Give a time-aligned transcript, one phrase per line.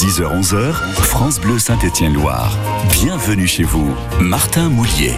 [0.00, 2.56] 10h-11h, France Bleu Saint-Étienne-Loire.
[2.90, 5.12] Bienvenue chez vous, Martin Moulier.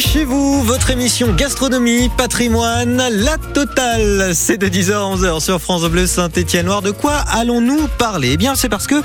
[0.00, 4.32] Chez vous, votre émission gastronomie, patrimoine, la totale.
[4.34, 6.82] C'est de 10h à 11h sur France Bleu Saint-Étienne-Noir.
[6.82, 8.30] De quoi allons-nous parler?
[8.32, 8.96] Eh bien, c'est parce que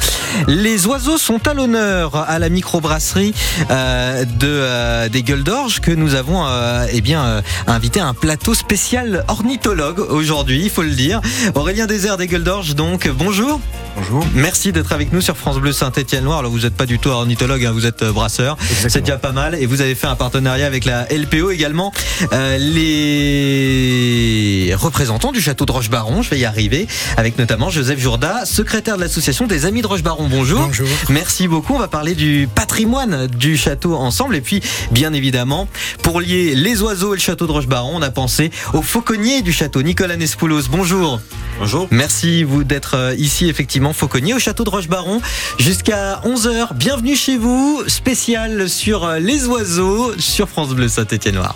[0.47, 3.36] les oiseaux sont à l'honneur à la microbrasserie
[3.69, 8.55] euh, de, euh, des Gueules d'Orge que nous avons euh, eh bien, invité un plateau
[8.55, 11.21] spécial ornithologue aujourd'hui, il faut le dire.
[11.53, 13.59] Aurélien Désert des Gueules d'Orge, donc bonjour.
[14.00, 14.25] Bonjour.
[14.34, 16.39] Merci d'être avec nous sur France Bleu Saint-Étienne-Noir.
[16.39, 18.57] Alors, vous n'êtes pas du tout ornithologue, hein, vous êtes euh, brasseur.
[18.87, 19.56] C'est déjà pas mal.
[19.56, 21.92] Et vous avez fait un partenariat avec la LPO également.
[22.32, 26.87] Euh, les représentants du château de Roche-Baron, je vais y arriver,
[27.18, 30.29] avec notamment Joseph Jourda, secrétaire de l'association des Amis de Roche-Baron.
[30.29, 30.61] Bonjour.
[30.61, 30.87] Bonjour.
[31.09, 31.75] Merci beaucoup.
[31.75, 34.38] On va parler du patrimoine du château ensemble.
[34.38, 34.61] Et puis,
[34.92, 35.67] bien évidemment,
[36.03, 39.52] pour lier les oiseaux et le château de Roche-Baron, on a pensé au fauconnier du
[39.52, 40.70] château, Nicolas Nespoulos.
[40.70, 41.20] Bonjour.
[41.59, 41.89] Bonjour.
[41.92, 45.22] Merci vous d'être euh, ici effectivement fauconnier au château de Roche-Baron
[45.58, 46.73] jusqu'à 11h.
[46.73, 51.56] Bienvenue chez vous, spécial sur euh, les oiseaux sur France Bleu Saint-Étienne-Noir.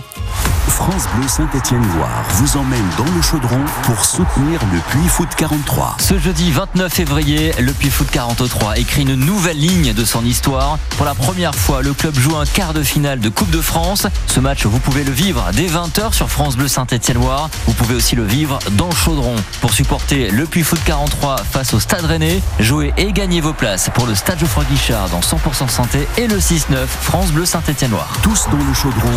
[0.67, 5.97] France Bleu Saint-Étienne-Loire vous emmène dans le chaudron pour soutenir le Puy Foot 43.
[6.00, 10.80] Ce jeudi 29 février, le Puy Foot 43 écrit une nouvelle ligne de son histoire.
[10.97, 14.08] Pour la première fois, le club joue un quart de finale de Coupe de France.
[14.28, 17.50] Ce match, vous pouvez le vivre dès 20h sur France Bleu Saint-Étienne-Loire.
[17.67, 19.36] Vous pouvez aussi le vivre dans le chaudron.
[19.61, 23.89] Pour supporter le Puy Foot 43 face au Stade Rennais, jouez et gagnez vos places
[23.94, 28.14] pour le Stade Geoffroy Guichard dans 100% santé et le 6-9 France Bleu Saint-Étienne-Loire.
[28.22, 29.11] Tous dans le chaudron,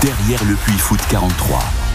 [0.00, 1.89] derrière le Puy Foot 43.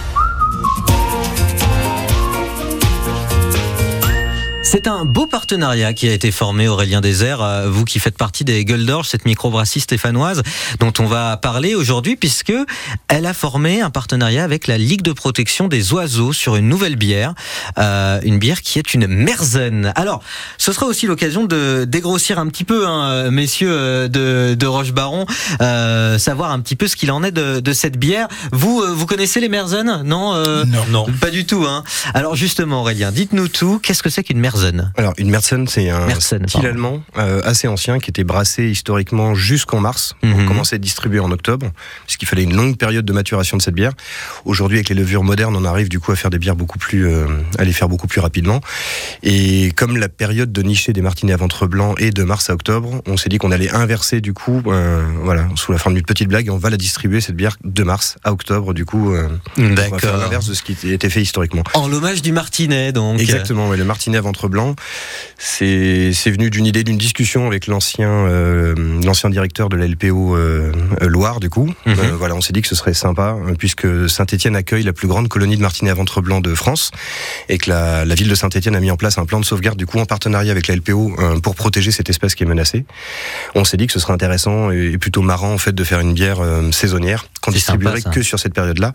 [4.76, 8.44] C'est un beau partenariat qui a été formé, Aurélien Désert, euh, vous qui faites partie
[8.44, 10.44] des Gueules d'Orge, cette microbrasserie stéphanoise
[10.82, 12.52] dont on va parler aujourd'hui, puisque
[13.08, 16.98] elle a formé un partenariat avec la Ligue de protection des oiseaux sur une nouvelle
[16.98, 17.36] bière,
[17.78, 19.94] euh, une bière qui est une Merzen.
[19.96, 20.22] Alors,
[20.58, 25.26] ce sera aussi l'occasion de dégrossir un petit peu, hein, messieurs euh, de, de Roche-Baron,
[25.62, 28.28] euh, savoir un petit peu ce qu'il en est de, de cette bière.
[28.52, 30.84] Vous, vous connaissez les Merzen Non, euh, Non.
[30.90, 31.64] non, pas du tout.
[31.66, 31.86] Hein.
[32.14, 33.80] Alors justement, Aurélien, dites-nous tout.
[33.82, 34.65] Qu'est-ce que c'est qu'une Merzen
[34.98, 36.68] Alors, une Mersen, c'est un Mersen, style pardon.
[36.68, 40.16] allemand euh, assez ancien qui était brassé historiquement jusqu'en mars.
[40.24, 40.34] Mhm.
[40.40, 41.72] On commençait à distribuer en octobre,
[42.06, 43.94] puisqu'il fallait une longue période de maturation de cette bière.
[44.46, 47.08] Aujourd'hui, avec les levures modernes, on arrive du coup à faire des bières beaucoup plus,
[47.08, 47.26] euh,
[47.58, 48.62] à les faire beaucoup plus rapidement.
[49.24, 52.54] Et comme la période de nicher des martinets à ventre blanc est de mars à
[52.54, 56.06] octobre, on s'est dit qu'on allait inverser du coup, euh, voilà, sous la forme d'une
[56.06, 58.74] petite blague, et on va la distribuer cette bière de mars à octobre.
[58.74, 59.28] Du coup, euh,
[60.00, 61.64] faire l'inverse de ce qui était fait historiquement.
[61.74, 63.20] En l'hommage du Martinet, donc.
[63.20, 64.55] Exactement, ouais, le martinet à ventre blanc,
[65.38, 70.36] c'est c'est venu d'une idée, d'une discussion avec l'ancien euh, l'ancien directeur de la LPO
[70.36, 70.72] euh,
[71.02, 71.74] Loire, du coup.
[71.86, 71.96] Mhm.
[72.00, 75.28] Euh, voilà, on s'est dit que ce serait sympa, puisque Saint-Étienne accueille la plus grande
[75.28, 76.92] colonie de martinets à ventre blanc de France,
[77.50, 79.78] et que la, la ville de Saint-Étienne a mis en place un plan de sauvegarde,
[79.78, 82.86] du coup, en partenariat avec la LPO, pour protéger cette espèce qui est menacée.
[83.54, 86.14] On s'est dit que ce serait intéressant et, plutôt marrant, en fait, de faire une
[86.14, 86.40] bière
[86.72, 88.94] saisonnière qu'on sympa, distribuerait que sur cette période-là,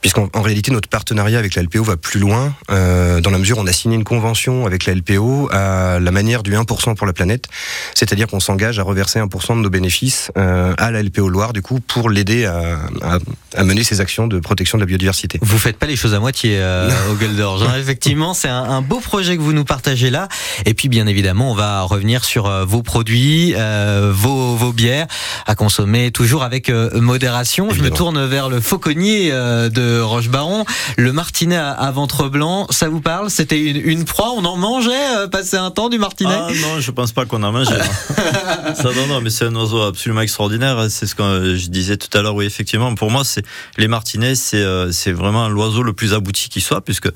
[0.00, 3.62] puisqu'en en réalité, notre partenariat avec la LPO va plus loin, dans la mesure où
[3.62, 7.12] on a signé une convention avec la LPO à la manière du 1% pour la
[7.12, 7.46] planète,
[7.94, 11.60] c'est-à-dire qu'on s'engage à reverser 1% de nos bénéfices euh, à la LPO Loire, du
[11.60, 13.18] coup, pour l'aider à, à-
[13.56, 15.38] à mener ses actions de protection de la biodiversité.
[15.42, 17.62] Vous faites pas les choses à moitié euh, au Gueule d'Orge.
[17.64, 17.72] hein.
[17.80, 20.28] Effectivement, c'est un, un beau projet que vous nous partagez là.
[20.66, 25.08] Et puis, bien évidemment, on va revenir sur euh, vos produits, euh, vos, vos bières
[25.46, 27.70] à consommer toujours avec euh, modération.
[27.72, 30.64] Je me tourne vers le fauconnier de Roche-Baron,
[30.96, 32.66] le martinet à, à ventre blanc.
[32.70, 33.30] Ça vous parle?
[33.30, 34.30] C'était une, une proie.
[34.36, 36.30] On en mangeait euh, passer un temps du martinet.
[36.32, 37.72] Ah non, je pense pas qu'on a mangé.
[37.74, 38.74] hein.
[38.74, 40.86] Ça, non, non, mais c'est un oiseau absolument extraordinaire.
[40.88, 42.34] C'est ce que je disais tout à l'heure.
[42.36, 43.44] Oui, effectivement, pour moi, c'est
[43.78, 47.08] les martinets, c'est euh, c'est vraiment l'oiseau le plus abouti qui soit, puisque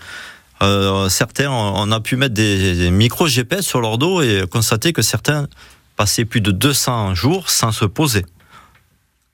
[0.62, 4.92] euh, certains, on a pu mettre des, des micros GPS sur leur dos et constater
[4.92, 5.46] que certains
[5.96, 8.24] passaient plus de 200 jours sans se poser.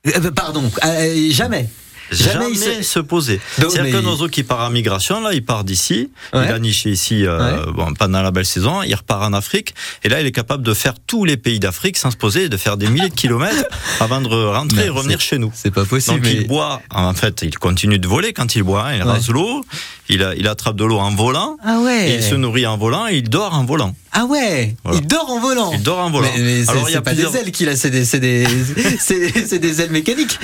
[0.07, 1.69] Euh, pardon, euh, jamais.
[2.11, 2.99] Jamais Jamais, il se- se...
[2.99, 3.39] poser.
[3.55, 6.45] C'est-à-dire mais- qu'un oiseau qui part en migration, là, il part d'ici, Ouais.
[6.45, 9.73] il a niché ici euh, bon, pendant la belle saison, il repart en Afrique,
[10.03, 12.49] et là, il est capable de faire tous les pays d'Afrique sans se poser, et
[12.49, 13.63] de faire des milliers de kilomètres
[14.01, 15.51] avant de rentrer et revenir chez nous.
[15.55, 16.17] C'est pas possible.
[16.21, 19.03] Donc mais- il boit, en fait, il continue de voler quand il boit, hein, il
[19.03, 19.09] Ouais.
[19.11, 19.63] rase l'eau,
[20.11, 22.11] il, a- il attrape de l'eau en volant, Ah ouais.
[22.11, 23.95] et il se nourrit en volant, et il dort en volant.
[24.13, 24.75] Ah ouais.
[24.83, 24.99] Voilà.
[24.99, 25.71] Il dort en volant.
[25.73, 26.27] Il dort en volant.
[26.37, 27.31] Mais, Alors il y a pas plusieurs.
[27.31, 30.37] des ailes qu'il a, c'est des, des, des ailes mécaniques.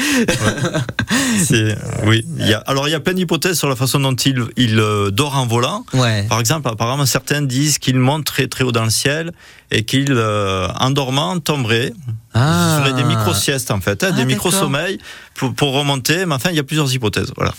[2.05, 2.25] Oui.
[2.39, 4.79] Il y a, alors il y a plein d'hypothèses sur la façon dont il, il
[4.79, 5.85] euh, dort en volant.
[5.93, 6.23] Ouais.
[6.29, 9.31] Par exemple, apparemment, certains disent qu'il monte très très haut dans le ciel
[9.71, 11.91] et qu'il, euh, en dormant, tomberait.
[12.33, 12.77] Ah.
[12.79, 14.99] Ce serait des micro-siestes en fait, hein, Ah, des micro-sommeils,
[15.37, 16.25] pour, remonter.
[16.25, 17.31] Mais enfin, il y a plusieurs hypothèses.
[17.35, 17.53] Voilà.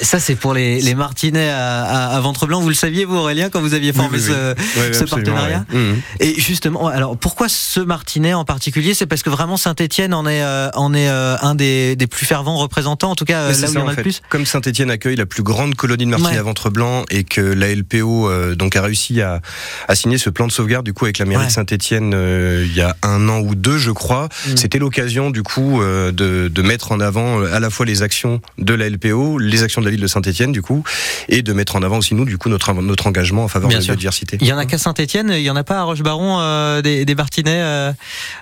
[0.00, 2.60] Ça, c'est pour les, les Martinets à, ventre blanc.
[2.60, 5.92] Vous le saviez, vous, Aurélien, quand vous aviez formé ce, partenariat mmh.
[6.20, 8.94] Et justement, alors pourquoi ce Martinet en particulier?
[8.94, 12.26] C'est parce que vraiment Saint-Etienne en est, euh, en est euh, un des, des, plus
[12.26, 14.22] fervents représentants, en tout cas là où il y en a le plus.
[14.28, 17.74] Comme Saint-Etienne accueille la plus grande colonie de Martinets à ventre blanc et que la
[17.74, 19.40] LPO euh, donc a réussi à,
[19.88, 22.80] à, signer ce plan de sauvegarde du coup avec la mairie de Saint-Etienne il y
[22.80, 24.56] a un an ou deux, je crois, mmh.
[24.56, 26.12] c'était l'occasion du coup de,
[26.48, 29.86] de mettre en avant à la fois les actions de la LPO, les actions de
[29.86, 30.84] la ville de Saint-Etienne, du coup,
[31.28, 33.74] et de mettre en avant aussi nous, du coup, notre, notre engagement en faveur de
[33.74, 34.38] la biodiversité.
[34.40, 37.04] Il y en a qu'à Saint-Etienne, il y en a pas à Roche-Baron euh, des,
[37.04, 37.92] des Martinets, euh,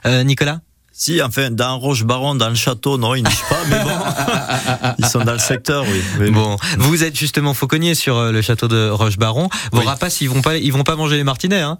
[0.07, 0.61] euh, Nicolas?
[1.01, 5.21] Si, enfin, dans Roche-Baron, dans le château, non, ils nichent pas, mais bon, ils sont
[5.21, 5.87] dans le secteur,
[6.19, 6.31] oui.
[6.31, 9.49] bon, vous êtes justement fauconnier sur euh, le château de Roche-Baron.
[9.73, 11.79] Vos rapaces, ils vont pas, ils vont pas manger les martinets, hein.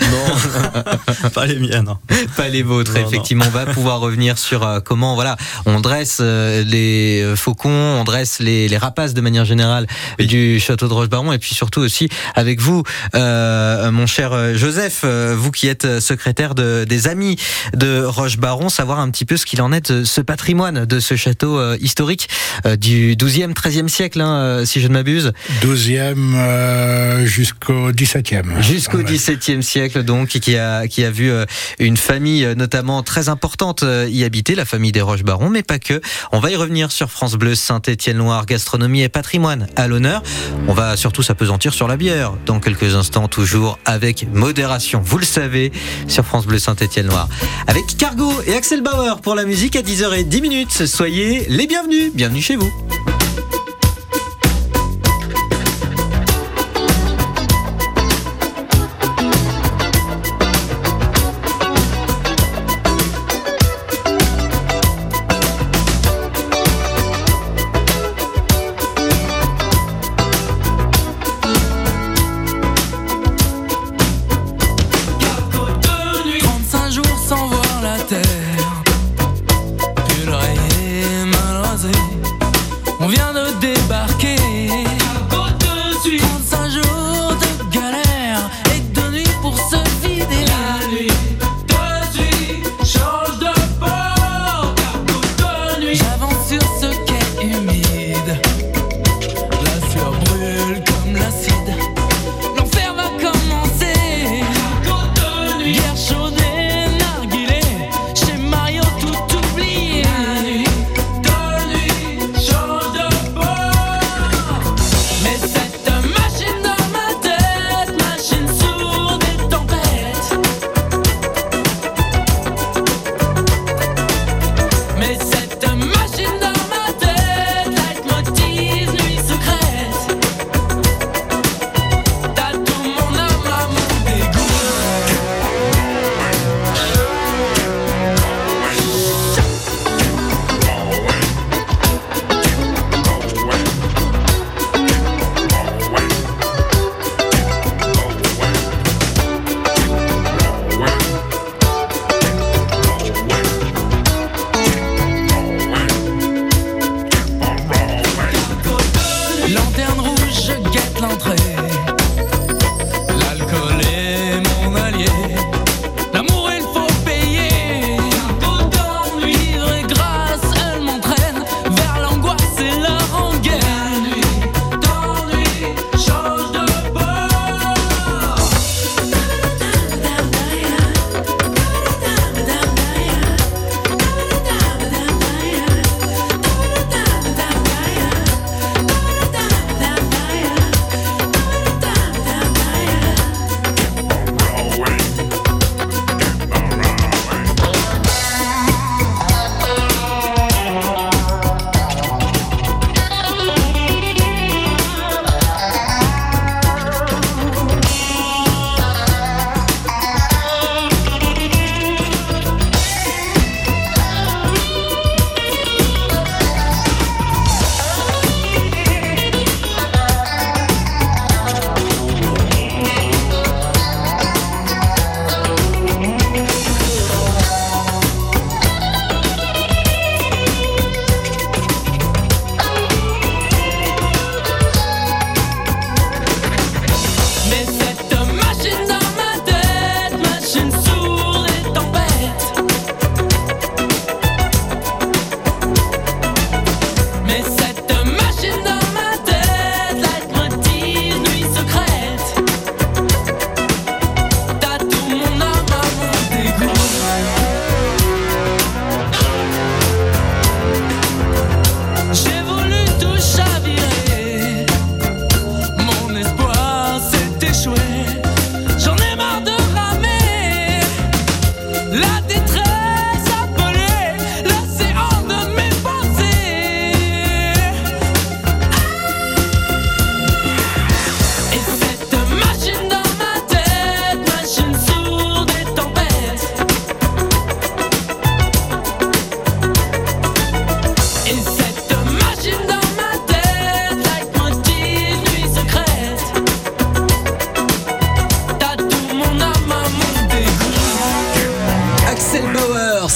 [0.00, 1.98] Non, pas les miens, non.
[2.36, 3.44] Pas les vôtres, effectivement.
[3.48, 8.38] On va pouvoir revenir sur euh, comment, voilà, on dresse euh, les faucons, on dresse
[8.38, 9.88] les, les rapaces de manière générale
[10.20, 12.84] du château de Roche-Baron, et puis surtout aussi avec vous,
[13.16, 17.34] euh, mon cher Joseph, vous qui êtes secrétaire de, des amis
[17.74, 21.16] de Roche-Baron savoir un petit peu ce qu'il en est de ce patrimoine, de ce
[21.16, 22.28] château euh, historique
[22.66, 25.32] euh, du 12e, 13e siècle, hein, euh, si je ne m'abuse.
[25.62, 28.60] 12e jusqu'au 17e.
[28.60, 31.30] Jusqu'au 17e siècle, donc, qui a, qui a vu
[31.78, 36.00] une famille notamment très importante y habiter, la famille des Roches-Baron, mais pas que.
[36.32, 40.22] On va y revenir sur France Bleu, Saint-Étienne-Loire, gastronomie et patrimoine à l'honneur.
[40.68, 45.00] On va surtout s'apesantir sur la bière dans quelques instants, toujours avec modération.
[45.04, 45.72] Vous le savez,
[46.08, 47.28] sur France Bleu, Saint-Étienne-Loire.
[47.66, 50.86] Avec Cargo et Axel Bauer pour la musique à 10h10 minutes.
[50.86, 52.12] Soyez les bienvenus.
[52.12, 52.70] Bienvenue chez vous.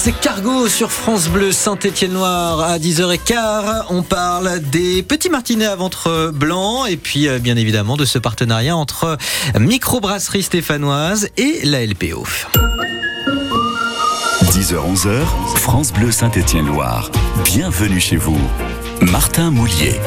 [0.05, 3.85] C'est Cargo sur France Bleu Saint-Étienne-Noir à 10h15.
[3.89, 8.19] On parle des petits martinets à ventre blanc et puis euh, bien évidemment de ce
[8.19, 9.17] partenariat entre
[9.59, 12.23] Microbrasserie Stéphanoise et la LPO.
[14.43, 17.09] 10h-11h, France Bleu Saint-Étienne-Loire.
[17.43, 18.37] Bienvenue chez vous.
[19.01, 19.99] Martin Moulier.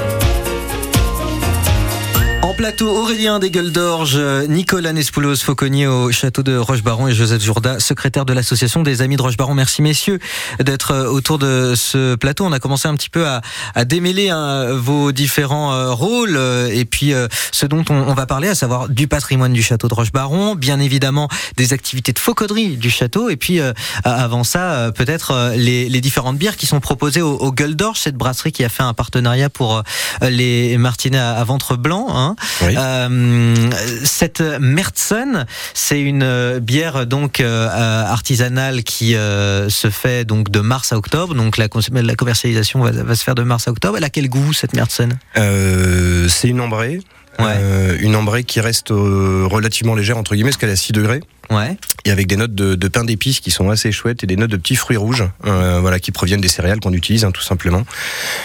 [2.43, 4.17] En plateau, Aurélien des Gueules d'Orge,
[4.49, 9.17] Nicolas Nespoulos Fauconnier au château de Rochebaron et Joseph Jourda, secrétaire de l'association des Amis
[9.17, 9.55] de Rochebaron.
[9.55, 10.21] Merci messieurs
[10.61, 12.45] d'être euh, autour de ce plateau.
[12.45, 13.43] On a commencé un petit peu à,
[13.85, 17.13] démêler hein, vos différents euh, rôles euh, et puis
[17.51, 21.29] ce dont on, va parler, à savoir du patrimoine du château de Rochebaron, bien évidemment
[21.57, 23.61] des activités de fauconnerie du château et puis
[24.05, 28.53] avant ça, peut-être les, différentes bières qui sont proposées au, au Gueule d'Orge, cette brasserie
[28.53, 29.83] qui a fait un partenariat pour
[30.23, 32.07] les martinets à, à ventre blanc.
[32.11, 32.28] Hein.
[32.63, 32.75] Oui.
[32.77, 33.55] Euh,
[34.05, 40.61] cette Mertzen, c'est une euh, bière donc euh, artisanale qui euh, se fait donc de
[40.61, 41.35] mars à octobre.
[41.35, 43.97] Donc la, commercialisation va, va se faire de mars à octobre.
[43.97, 45.19] Elle a quel goût cette Mertzen?
[45.35, 47.01] C'est une ambrée.
[47.39, 47.99] Ouais.
[48.01, 51.21] Une ambrée qui reste relativement légère, entre guillemets, parce qu'elle est à 6 degrés.
[51.51, 51.77] Ouais.
[52.05, 54.51] Et avec des notes de, de pain d'épices qui sont assez chouettes et des notes
[54.51, 57.85] de petits fruits rouges, euh, voilà, qui proviennent des céréales qu'on utilise hein, tout simplement,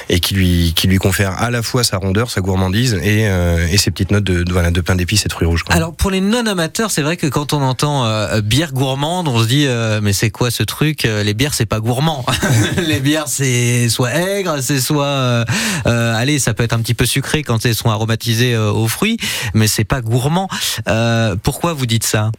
[0.09, 3.67] et qui lui qui lui confèrent à la fois sa rondeur, sa gourmandise et, euh,
[3.69, 5.63] et ces petites notes de, de- voilà de pain d'épices et de fruits rouges.
[5.63, 5.75] quoi.
[5.75, 9.47] Alors pour les non-amateurs, c'est vrai que quand on entend euh, bière gourmande, on se
[9.47, 12.25] dit euh, mais c'est quoi ce truc Euh, Les bières c'est pas gourmand.
[12.87, 15.45] les bières c'est soit aigre, c'est soit euh,
[15.85, 19.17] allez ça peut être un petit peu sucré quand elles sont aromatisées aux fruits,
[19.53, 20.47] mais c'est pas gourmand.
[20.87, 22.31] Euh, pourquoi vous dites ça?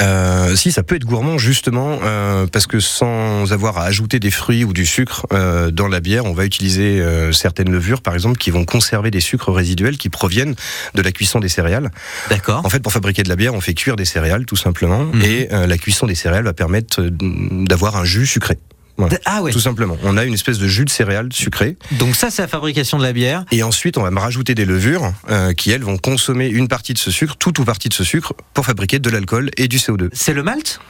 [0.00, 4.30] Euh, si, ça peut être gourmand justement euh, parce que sans avoir à ajouter des
[4.30, 8.14] fruits ou du sucre euh, dans la bière, on va utiliser euh, certaines levures, par
[8.14, 10.54] exemple, qui vont conserver des sucres résiduels qui proviennent
[10.94, 11.90] de la cuisson des céréales.
[12.30, 12.64] D'accord.
[12.64, 15.22] En fait, pour fabriquer de la bière, on fait cuire des céréales, tout simplement, Mhm.
[15.22, 18.58] et euh, la cuisson des céréales va permettre d'avoir un jus sucré.
[18.98, 19.16] Voilà.
[19.24, 19.52] Ah ouais.
[19.52, 19.96] Tout simplement.
[20.02, 21.76] On a une espèce de jus de céréales sucré.
[21.92, 23.44] Donc ça c'est la fabrication de la bière.
[23.52, 26.92] Et ensuite, on va me rajouter des levures euh, qui, elles, vont consommer une partie
[26.94, 29.78] de ce sucre, toute ou partie de ce sucre, pour fabriquer de l'alcool et du
[29.78, 30.08] CO2.
[30.12, 30.80] C'est le malt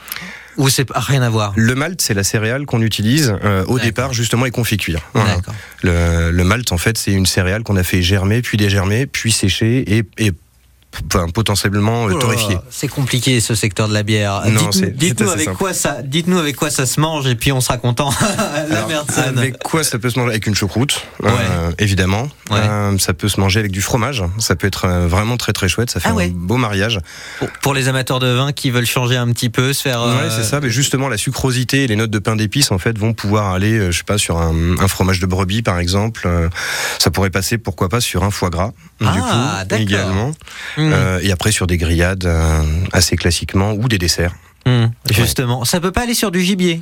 [0.56, 1.52] ou c'est pas- rien à voir?
[1.54, 5.00] Le malt, c'est la céréale qu'on utilise euh, au départ, justement, et qu'on fait cuire.
[5.14, 5.36] Voilà.
[5.82, 9.30] Le, le malt, en fait, c'est une céréale qu'on a fait germer, puis dégermer, puis
[9.30, 10.32] sécher et, et
[11.06, 12.14] enfin, potentiellement euh.
[12.22, 12.32] Oh,
[12.70, 14.42] C'est compliqué ce secteur de la bière.
[14.48, 15.56] Non, Dites-nous assez avec simple.
[15.56, 18.10] quoi ça, dites-nous avec quoi ça se mange et puis on sera content.
[18.20, 19.38] la Alors, Mertzen.
[19.38, 20.30] avec quoi ça peut se manger?
[20.32, 21.30] Avec une choucroute, Ouais.
[21.30, 22.28] euh, évidemment.
[22.50, 22.58] Ouais.
[22.58, 24.22] Euh, ça peut se manger avec du fromage.
[24.38, 25.90] Ça peut être vraiment très très chouette.
[25.90, 26.26] Ça fait Ah ouais.
[26.26, 27.00] un beau mariage.
[27.38, 30.02] Pour, pour les amateurs de vin qui veulent changer un petit peu, se faire.
[30.02, 30.60] Euh, c'est ça.
[30.60, 33.90] Mais justement, la sucrosité et les notes de pain d'épices, en fait, vont pouvoir aller,
[33.92, 36.28] je sais pas, sur un, un fromage de brebis, par exemple.
[36.98, 40.32] Ça pourrait passer, pourquoi pas, sur un foie gras, du Ah, coup, également.
[40.88, 44.34] Hum, Euh, et après sur des grillades euh, assez classiquement ou des desserts.
[44.66, 46.80] hum, Justement, ça peut pas aller sur du gibier.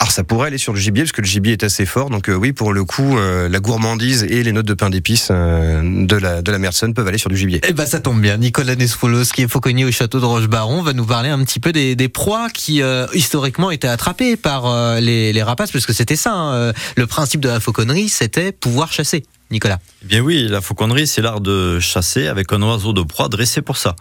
[0.00, 2.10] Alors ça pourrait aller sur le gibier parce que le gibier est assez fort.
[2.10, 5.28] Donc euh, oui, pour le coup, euh, la gourmandise et les notes de pain d'épices
[5.30, 7.60] euh, de la de la Merson peuvent aller sur du gibier.
[7.68, 8.36] Eh ben ça tombe bien.
[8.36, 11.70] Nicolas Nesfoulos, qui est fauconnier au château de Rochebaron, va nous parler un petit peu
[11.72, 12.82] des, des proies qui
[13.14, 16.32] historiquement étaient attrapées par les, les rapaces, parce que c'était ça.
[16.34, 19.22] hein, le principe de la fauconnerie, c'était pouvoir chasser.
[19.50, 19.78] Nicolas.
[20.02, 23.62] Eh bien oui, la fauconnerie, c'est l'art de chasser avec un oiseau de proie dressé
[23.62, 23.96] pour ça.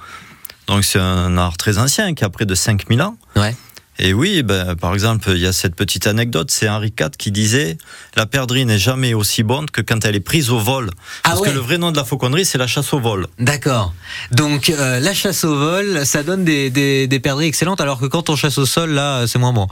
[0.67, 3.17] Donc c'est un art très ancien qui a près de 5000 ans.
[3.35, 3.55] Ouais.
[3.99, 7.31] Et oui, ben, par exemple, il y a cette petite anecdote, c'est Henri IV qui
[7.31, 7.77] disait
[8.15, 10.89] La perdrix n'est jamais aussi bonne que quand elle est prise au vol.
[11.23, 11.49] Ah Parce ouais.
[11.49, 13.27] que le vrai nom de la fauconnerie, c'est la chasse au vol.
[13.37, 13.93] D'accord.
[14.31, 18.07] Donc euh, la chasse au vol, ça donne des, des, des perdrix excellentes, alors que
[18.07, 19.67] quand on chasse au sol, là, c'est moins bon.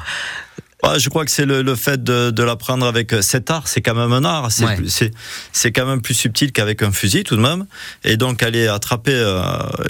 [0.83, 3.81] Ouais, je crois que c'est le, le fait de, de l'apprendre avec cet art, c'est
[3.81, 4.51] quand même un art.
[4.51, 5.71] C'est Ouais.
[5.71, 7.65] quand même plus subtil qu'avec un fusil tout de même.
[8.03, 9.41] Et donc aller attraper euh,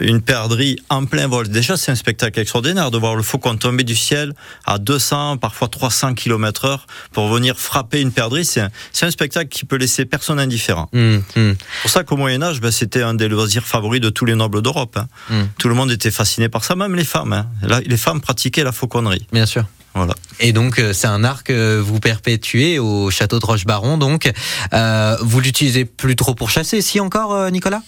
[0.01, 1.47] une perdrix en plein vol.
[1.47, 4.33] Déjà, c'est un spectacle extraordinaire de voir le faucon tomber du ciel
[4.65, 8.45] à 200, parfois 300 km heure pour venir frapper une perdrix.
[8.45, 8.69] C'est un,
[9.03, 10.89] un spectacle qui peut laisser personne indifférent.
[10.93, 14.09] Hum, hum, C'est pour ça qu'au Moyen Âge, ben, c'était un des loisirs favoris de
[14.09, 14.97] tous les nobles d'Europe.
[14.97, 15.07] hein.
[15.29, 15.47] hum.
[15.57, 17.33] Tout le monde était fasciné par ça, même les femmes.
[17.33, 17.47] hein.
[17.61, 19.25] Là, les femmes pratiquaient la fauconnerie.
[19.31, 19.63] Bien sûr.
[19.93, 20.13] Voilà.
[20.39, 23.97] Et donc euh, c'est un art que vous perpétuez au château de Rochebaron.
[23.97, 24.31] Donc
[24.73, 27.81] euh, vous l'utilisez plus trop pour chasser, si encore, euh, Nicolas?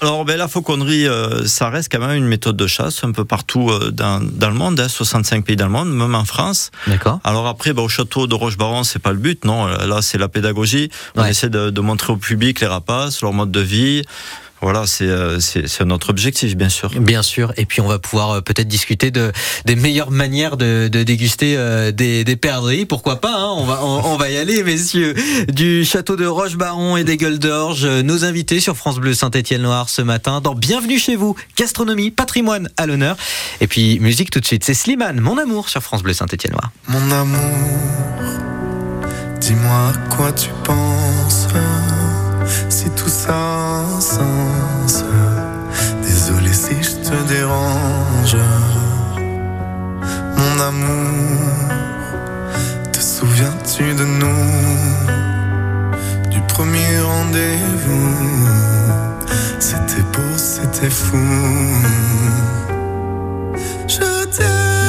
[0.00, 3.24] Alors, ben, la fauconnerie, euh, ça reste quand même une méthode de chasse un peu
[3.24, 6.72] partout euh, dans, dans le monde, hein, 65 pays dans le monde, même en France.
[6.88, 7.20] D'accord.
[7.22, 9.66] Alors après, ben, au château de Rochebaron, c'est pas le but, non.
[9.66, 10.90] Là, c'est la pédagogie.
[11.14, 11.30] On Ouais.
[11.30, 14.02] essaie de, de montrer au public les rapaces, leur mode de vie.
[14.62, 16.90] Voilà, c'est euh, c'est notre objectif, bien sûr.
[17.00, 19.32] Bien sûr, et puis on va pouvoir euh, peut-être discuter de
[19.66, 22.86] des meilleures manières de, de déguster euh, des, des perdrix.
[22.86, 25.14] Pourquoi pas hein On va on, on va y aller, messieurs.
[25.48, 29.88] Du château de Roche-Baron et des Gueules d'Orge, euh, nos invités sur France Bleu Saint-Étienne-Loire
[29.88, 33.16] ce matin dans Bienvenue chez vous, gastronomie, patrimoine à l'honneur,
[33.60, 34.62] et puis musique tout de suite.
[34.62, 36.70] C'est Slimane, mon amour sur France Bleu Saint-Étienne-Loire.
[36.86, 37.40] Mon amour,
[39.40, 41.48] dis-moi à quoi tu penses
[42.68, 45.04] Si tout ça sens
[46.02, 48.36] Désolé si je te dérange.
[50.36, 51.68] Mon amour,
[52.92, 54.50] te souviens-tu de nous?
[56.30, 58.16] Du premier rendez-vous.
[59.58, 61.16] C'était beau, c'était fou.
[63.88, 64.81] Je t'aime,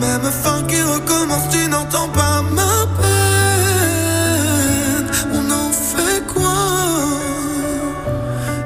[0.00, 1.48] même fin qui recommence.
[1.50, 3.10] Tu n'entends pas ma peine.
[5.34, 6.60] On en fait quoi?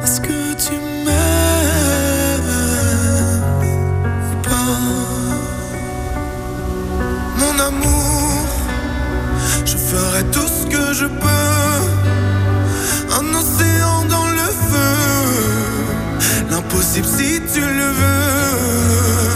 [0.03, 0.75] Est-ce que tu
[1.05, 2.53] m'aimes
[4.31, 4.79] ou pas?
[7.41, 8.47] Mon amour.
[9.65, 11.83] Je ferai tout ce que je peux.
[13.19, 14.97] Un océan dans le feu.
[16.51, 19.34] L'impossible si tu le veux.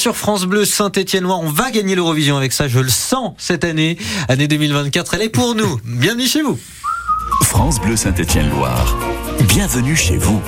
[0.00, 1.40] Sur France Bleu Saint-Étienne-Loire.
[1.40, 3.98] On va gagner l'Eurovision avec ça, je le sens cette année.
[4.28, 5.78] Année 2024, elle est pour nous.
[5.84, 6.58] Bienvenue chez vous.
[7.42, 8.96] France Bleu Saint-Étienne-Loire.
[9.46, 10.40] Bienvenue chez vous.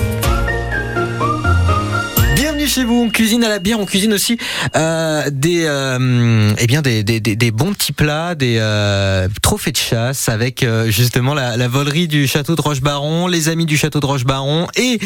[2.73, 3.03] Chez vous.
[3.05, 4.39] On cuisine à la bière, on cuisine aussi
[4.75, 9.71] euh, des, euh, eh bien des, des, des, des bons petits plats, des euh, trophées
[9.71, 13.77] de chasse avec euh, justement la, la volerie du château de Roche-Baron, les amis du
[13.77, 14.97] château de Roche-Baron et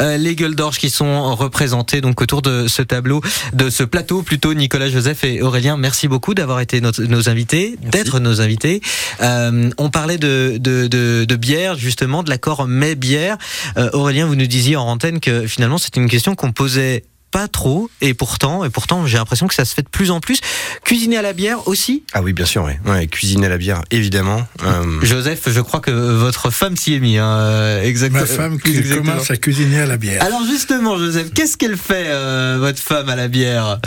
[0.00, 3.22] euh, les gueules d'orge qui sont représentés donc autour de ce tableau,
[3.54, 4.52] de ce plateau plutôt.
[4.52, 8.82] Nicolas, Joseph et Aurélien, merci beaucoup d'avoir été notre- nos invités, d'être nos invités.
[9.22, 13.38] Euh, on parlait de, de, de, de bière justement, de l'accord mais bière.
[13.78, 17.48] Euh, Aurélien, vous nous disiez en antenne que finalement c'était une question qu'on posait pas
[17.48, 20.38] trop et pourtant et pourtant j'ai l'impression que ça se fait de plus en plus
[20.84, 22.74] cuisiner à la bière aussi Ah oui, bien sûr, oui.
[22.88, 24.46] Ouais, cuisiner à la bière, évidemment.
[24.62, 28.76] Euh, Joseph je crois que votre femme s'y est mis hein, exactement Ma femme qui
[28.76, 29.12] exactement.
[29.14, 30.22] commence à cuisiner à la bière.
[30.22, 33.80] alors justement Joseph qu'est-ce qu'elle fait euh, votre femme à la bière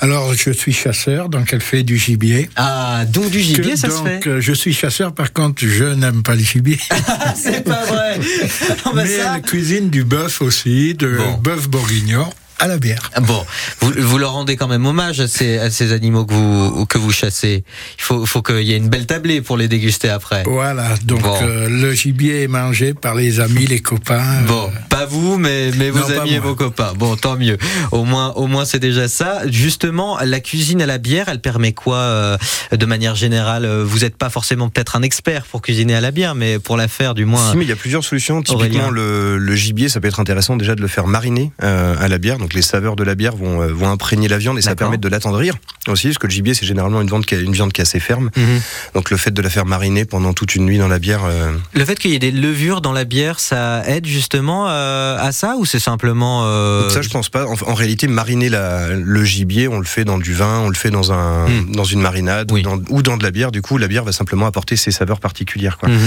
[0.00, 2.48] Alors, je suis chasseur, donc elle fait du gibier.
[2.56, 5.62] ah donc du gibier Que- ça donc, se fait euh, je suis chasseur, par contre,
[5.66, 6.78] je n'aime pas le gibier.
[7.28, 8.18] Ah, c'est pas vrai
[8.86, 11.34] Non, bah, Mais ça- elle cuisine du bœuf aussi, de Bon.
[11.38, 12.26] bœuf bourguignon.
[12.58, 13.10] À la bière.
[13.22, 13.44] Bon,
[13.80, 16.96] vous, vous leur rendez quand même hommage à ces, à ces animaux que vous, que
[16.98, 17.64] vous chassez.
[17.98, 20.42] Il faut, faut qu'il y ait une belle tablée pour les déguster après.
[20.46, 21.38] Voilà, donc Bon.
[21.42, 24.42] euh, le gibier est mangé par les amis, les copains.
[24.46, 26.92] Bon, euh, pas vous, mais, mais vos Non, amis et vos copains.
[26.96, 27.58] Bon, tant mieux.
[27.92, 29.42] Au moins, au moins, c'est déjà ça.
[29.50, 32.38] Justement, la cuisine à la bière, elle permet quoi euh,
[32.72, 36.34] de manière générale Vous n'êtes pas forcément peut-être un expert pour cuisiner à la bière,
[36.34, 37.50] mais pour la faire, du moins.
[37.50, 38.42] Si, mais il y a plusieurs solutions.
[38.42, 42.08] Typiquement, le, le gibier, ça peut être intéressant déjà de le faire mariner euh, à
[42.08, 42.38] la bière.
[42.38, 44.98] Donc les saveurs de la bière vont, euh, vont imprégner la viande et ça permet
[44.98, 45.54] de l'attendrir
[45.88, 48.00] aussi, parce que le gibier, c'est généralement une viande, qui, une viande qui est assez
[48.00, 48.30] ferme.
[48.36, 48.60] Mhm.
[48.94, 51.52] Donc le fait de la faire mariner pendant toute une nuit dans la bière, euh,
[51.74, 55.32] Le fait qu'il y ait des levures dans la bière, ça aide justement euh, à
[55.32, 57.46] ça ou c'est simplement euh, ça je pense pas.
[57.46, 60.74] En, en réalité, mariner la, le gibier, on le fait dans du vin, on le
[60.74, 61.72] fait dans, un, Mm.
[61.72, 62.60] dans une marinade Oui.
[62.60, 63.52] ou, dans, ou dans de la bière.
[63.52, 65.78] Du coup, la bière va simplement apporter ses saveurs particulières.
[65.78, 65.88] Quoi.
[65.88, 65.98] Mhm.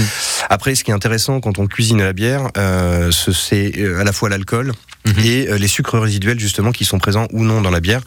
[0.50, 2.48] Après, ce qui est intéressant quand on cuisine la bière,
[3.10, 4.72] ce- c'est à la fois l'alcool
[5.06, 5.14] Mhm.
[5.24, 8.02] et les sucres résiduels justement qui sont présents ou non dans la bière.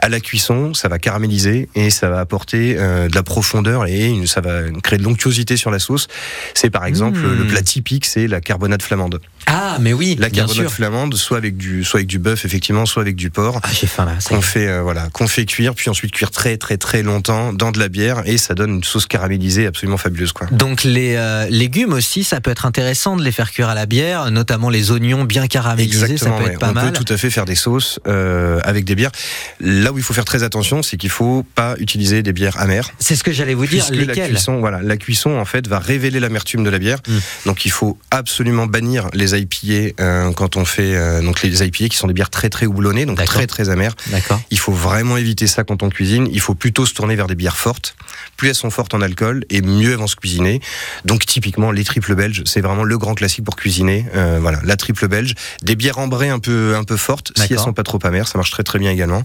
[0.00, 4.06] À la cuisson, ça va caraméliser et ça va apporter euh, de la profondeur et
[4.06, 6.06] une- ça va créer de l'onctuosité sur la sauce.
[6.54, 7.38] C'est par exemple Mhm.
[7.38, 9.20] le plat typique, c'est la carbonade flamande.
[9.46, 13.02] Ah, mais oui, La carbonade flamande, soit avec du, soit avec du bœuf effectivement, soit
[13.02, 13.60] avec du porc.
[13.62, 14.14] Ah, j'ai faim là.
[14.28, 17.70] Qu'on fait, euh, voilà, qu'on fait cuire, puis ensuite cuire très très très longtemps dans
[17.70, 20.48] de la bière et ça donne une sauce caramélisée absolument fabuleuse quoi.
[20.50, 23.86] Donc les euh, légumes aussi, ça peut être intéressant de les faire cuire à la
[23.86, 26.52] bière, notamment les oignons bien caramélisés, ça peut ouais.
[26.52, 26.92] être pas on mal.
[26.92, 29.12] peut tout à fait faire des sauces euh, avec des bières.
[29.60, 32.90] Là où il faut faire très attention, c'est qu'il faut pas utiliser des bières amères.
[32.98, 33.86] C'est ce que j'allais vous dire.
[33.86, 36.98] Puisque la cuisson, voilà, la cuisson en fait va révéler l'amertume de la bière.
[37.06, 37.18] Mm.
[37.46, 41.88] Donc il faut absolument bannir les IPA euh, quand on fait euh, donc les IPA
[41.88, 43.94] qui sont des bières très très houblonnées, donc très très amères.
[44.08, 44.40] D'accord.
[44.50, 46.28] Il faut vraiment éviter ça quand on cuisine.
[46.32, 47.96] Il faut plutôt se tourner vers des bières fortes.
[48.36, 50.60] Plus elles sont fortes en alcool et mieux elles vont se cuisiner.
[51.04, 54.06] Donc typiquement les triples belges, c'est vraiment le grand classique pour cuisiner.
[54.14, 57.32] Euh, voilà, la triple belge, des bières ambrées un peu un peu fortes.
[57.36, 59.22] Si elles sont pas trop amères, ça marche très très bien également.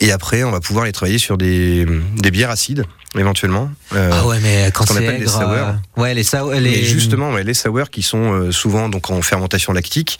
[0.00, 2.84] Et après, on va pouvoir les travailler sur des des bières acides
[3.16, 3.70] éventuellement.
[3.94, 5.50] Euh, Ah ouais, mais quand qu'on c'est appelle les aigre, sour.
[5.50, 9.10] euh, ouais, les sour, les mais justement, ouais, les sour qui sont euh, souvent donc
[9.10, 10.18] en fermentation lactique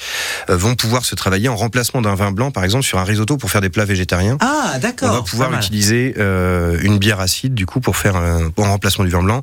[0.48, 3.37] euh, vont pouvoir se travailler en remplacement d'un vin blanc, par exemple, sur un risotto
[3.37, 4.38] pour faire des plats végétariens.
[4.40, 5.12] Ah, On d'accord.
[5.12, 9.11] va pouvoir utiliser euh, une bière acide du coup pour faire un, en remplacement du
[9.11, 9.42] vin blanc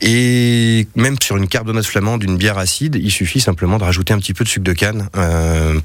[0.00, 4.18] et même sur une carbonate flamande une bière acide il suffit simplement de rajouter un
[4.18, 5.08] petit peu de sucre de canne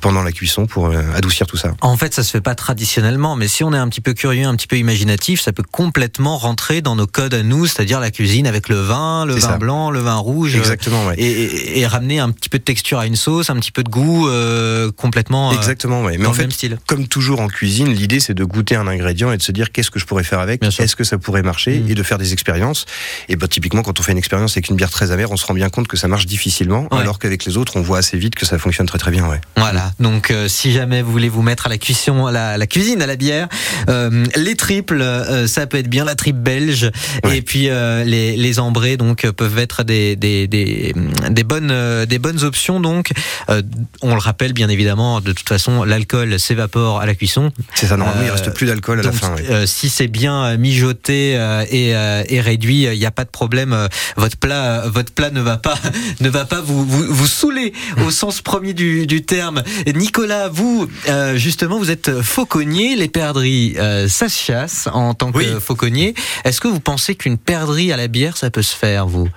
[0.01, 3.47] pendant la cuisson pour adoucir tout ça En fait, ça se fait pas traditionnellement, mais
[3.47, 6.81] si on est un petit peu curieux, un petit peu imaginatif, ça peut complètement rentrer
[6.81, 9.57] dans nos codes à nous, c'est-à-dire la cuisine avec le vin, le vin ça.
[9.57, 10.55] blanc, le vin rouge.
[10.55, 11.15] euh, exactement ouais.
[11.17, 13.83] Et, et- et ramener un petit peu de texture à une sauce, un petit peu
[13.83, 16.17] de goût, euh, complètement euh, Exactement, ouais.
[16.17, 16.77] Mais en fait, même style.
[16.87, 19.91] comme toujours en cuisine, l'idée c'est de goûter un ingrédient et de se dire qu'est-ce
[19.91, 21.89] que je pourrais faire avec, est-ce que ça pourrait marcher Mm.
[21.91, 22.85] et de faire des expériences.
[23.29, 25.45] Et bah, typiquement, quand on fait une expérience avec une bière très amère, on se
[25.45, 26.99] rend bien compte que ça marche difficilement, Ouais.
[26.99, 29.27] alors qu'avec les autres, on voit assez vite que ça fonctionne très très bien.
[29.29, 29.39] Ouais.
[29.55, 29.93] Voilà.
[29.99, 32.67] Donc, euh, si jamais vous voulez vous mettre à la cuisson, à la, à la
[32.67, 33.47] cuisine, à la bière,
[33.89, 35.03] euh, les triples,
[35.47, 36.78] ça peut être bien la triple belge.
[37.23, 37.37] Ouais.
[37.37, 40.93] Et puis euh, les, les ambrés, donc euh, peuvent être des des, des,
[41.29, 42.79] des bonnes euh, des bonnes options.
[42.79, 43.11] Donc,
[43.49, 43.61] Euh,
[44.01, 45.21] on le rappelle bien évidemment.
[45.21, 47.51] De toute façon, l'alcool s'évapore à la cuisson.
[47.73, 49.35] C'est ça, normalement, il Euh, reste plus d'alcool à la fin.
[49.49, 53.25] euh, si c'est bien euh, mijoté euh, et, euh, et réduit, il n'y a pas
[53.25, 53.73] de problème.
[53.73, 53.87] euh,
[54.17, 55.77] votre plat, euh, votre plat ne va pas,
[56.21, 57.73] ne va pas vous vous, vous saouler
[58.05, 59.63] au sens premier du, du terme.
[59.95, 62.95] Nicolas, vous euh, justement, vous êtes fauconnier.
[62.95, 65.47] Les perdrix, euh, ça se chasse en tant que Oui.
[65.59, 66.13] fauconnier.
[66.45, 69.27] Est-ce que vous pensez qu'une perdrix à la bière, ça peut se faire, vous?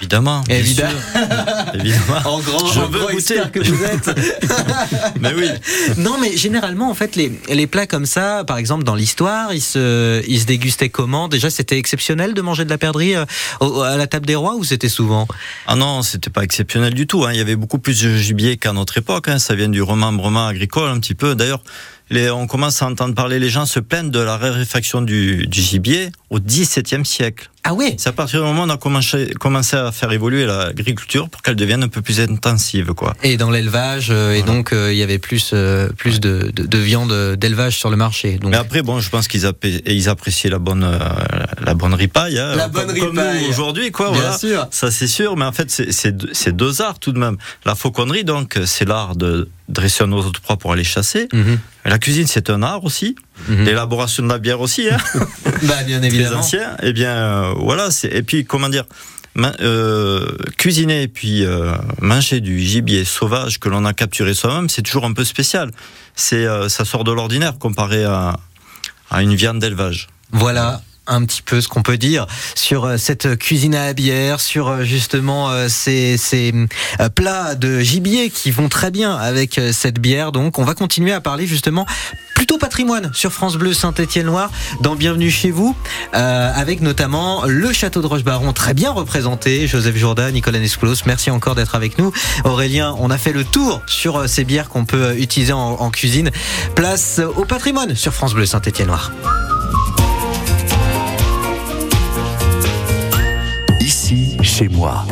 [0.00, 0.42] Évidemment.
[0.48, 0.98] Évidemment.
[1.74, 2.16] Évidemment.
[2.24, 3.40] En grand, Je en veux grand goûter.
[3.52, 4.10] que vous êtes.
[5.20, 5.46] Mais oui.
[5.96, 9.60] Non, mais généralement, en fait, les, les plats comme ça, par exemple, dans l'histoire, ils
[9.62, 11.28] se, ils se dégustaient comment?
[11.28, 13.24] Déjà, c'était exceptionnel de manger de la perdrix euh,
[13.82, 15.28] à la table des rois ou c'était souvent?
[15.68, 17.24] Ah non, c'était pas exceptionnel du tout.
[17.24, 17.30] hein.
[17.32, 19.28] Il y avait beaucoup plus de gibier qu'à notre époque.
[19.28, 19.38] hein.
[19.38, 21.36] Ça vient du remembrement agricole un petit peu.
[21.36, 21.62] D'ailleurs,
[22.10, 25.60] les- on commence à entendre parler, les gens se plaignent de la raréfaction du, du
[25.62, 27.50] gibier au XVIIe siècle.
[27.62, 30.46] Ah ouais C'est à partir du moment où on a commencé, commencé à faire évoluer
[30.46, 32.94] l'agriculture pour qu'elle devienne un peu plus intensive.
[32.94, 33.14] Quoi.
[33.22, 36.64] Et dans l'élevage, euh, et donc euh, il y avait plus, euh, plus de, de,
[36.64, 38.38] de viande d'élevage sur le marché.
[38.38, 39.44] Donc, Mais après, bon, je pense qu'ils
[39.86, 40.90] ils appréciaient la bonne,
[41.64, 42.38] la bonne ripaille.
[42.38, 43.46] hein, La bonne comme ripaille.
[43.50, 44.10] aujourd'hui, quoi.
[44.10, 44.38] bien voilà.
[44.38, 44.66] sûr.
[44.70, 47.36] Ça, c'est sûr, mais en fait, c'est- c'est deux, c'est deux arts tout de même.
[47.66, 51.28] La fauconnerie, donc, c'est l'art de dresser un oiseau de proie pour aller chasser.
[51.32, 51.58] Mhm.
[51.84, 53.14] La cuisine, c'est un art aussi.
[53.48, 53.64] Mhm.
[53.64, 54.98] L'élaboration de la bière aussi, hein,
[55.62, 56.38] Bah, bien les évidemment.
[56.38, 56.76] anciens.
[56.82, 57.88] Eh bien, euh, voilà.
[58.10, 58.84] Et puis, comment dire
[59.60, 60.26] euh,
[60.58, 65.06] cuisiner et puis euh, manger du gibier sauvage que l'on a capturé soi-même, c'est toujours
[65.06, 65.70] un peu spécial.
[66.14, 68.36] C'est, ça sort de l'ordinaire comparé à,
[69.10, 70.08] à une viande d'élevage.
[70.32, 70.82] Voilà.
[71.12, 74.84] Un petit peu ce qu'on peut dire sur euh, cette cuisine à bière, sur euh,
[74.84, 76.52] justement euh, ces, ces
[77.14, 80.32] plats de gibier qui vont très bien avec cette bière.
[80.32, 81.86] Donc, on va continuer à parler justement
[82.34, 85.76] plutôt patrimoine sur France Bleu Saint-Étienne-Loire dans Bienvenue chez vous,
[86.12, 89.66] avec notamment le château de Rochebaron très bien représenté.
[89.66, 92.12] Joseph Jourdain, Nicolas Nespoulos, merci encore d'être avec nous.
[92.44, 96.30] Aurélien, on a fait le tour sur ces bières qu'on peut utiliser en, cuisine.
[96.74, 99.12] Place au patrimoine sur France Bleu Saint-Étienne-Loire.
[104.42, 105.06] Chez moi.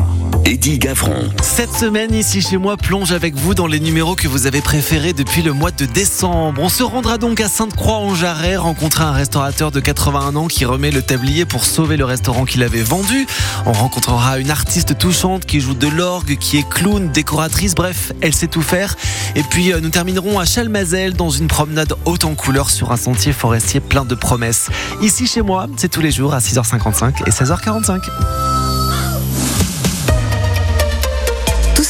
[0.45, 1.31] Eddie Gavron.
[1.43, 5.15] Cette semaine, ici chez moi, plonge avec vous dans les numéros que vous avez préférés
[5.15, 6.61] depuis le mois de décembre.
[6.61, 11.01] On se rendra donc à Sainte-Croix-en-Jarret, rencontrer un restaurateur de 81 ans qui remet le
[11.01, 13.27] tablier pour sauver le restaurant qu'il avait vendu.
[13.65, 18.35] On rencontrera une artiste touchante qui joue de l'orgue, qui est clown, décoratrice, bref, elle
[18.35, 18.97] sait tout faire.
[19.35, 22.99] Et puis euh, nous terminerons à Chalmazel dans une promenade haute en couleur sur un
[22.99, 24.69] sentier forestier plein de promesses.
[25.01, 28.60] Ici chez moi, c'est tous les jours à 6h55 et 16h45.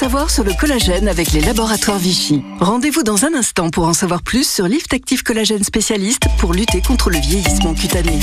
[0.00, 2.42] Savoir sur le collagène avec les laboratoires Vichy.
[2.58, 6.80] Rendez-vous dans un instant pour en savoir plus sur Lift Active Collagène spécialiste pour lutter
[6.80, 8.18] contre le vieillissement cutané.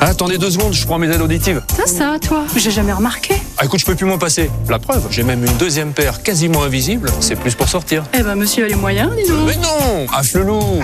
[0.00, 1.62] Attendez deux secondes, je prends mes aides auditives.
[1.76, 3.34] Ça, ça, toi J'ai jamais remarqué.
[3.58, 4.52] Ah, écoute, je peux plus m'en passer.
[4.68, 7.10] La preuve, j'ai même une deuxième paire quasiment invisible.
[7.18, 8.04] C'est plus pour sortir.
[8.16, 9.48] Eh ben, monsieur a les moyens, dis donc.
[9.48, 10.80] Mais non Afflelou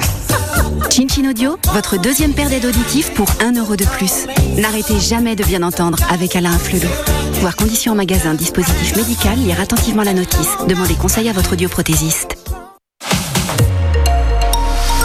[1.10, 4.26] Chin Audio, votre deuxième paire d'aides auditives pour 1 euro de plus.
[4.56, 6.88] N'arrêtez jamais de bien entendre avec Alain Flelou.
[7.40, 10.48] Voir conditions magasin, dispositif médical, lire attentivement la notice.
[10.68, 12.36] Demandez conseil à votre audioprothésiste.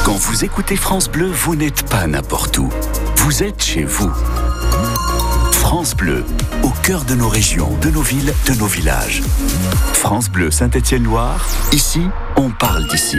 [0.04, 2.70] Quand vous écoutez France Bleu, vous n'êtes pas n'importe où.
[3.18, 4.12] Vous êtes chez vous.
[5.54, 6.24] France Bleu,
[6.62, 9.24] au cœur de nos régions, de nos villes, de nos villages.
[9.94, 12.02] France Bleu Saint-Étienne-Loire, ici,
[12.36, 13.18] on parle d'ici.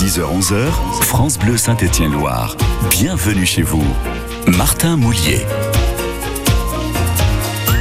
[0.00, 2.56] 10h-11h, France Bleu Saint-Étienne-Loire.
[2.88, 3.84] Bienvenue chez vous.
[4.46, 5.44] Martin Moulier.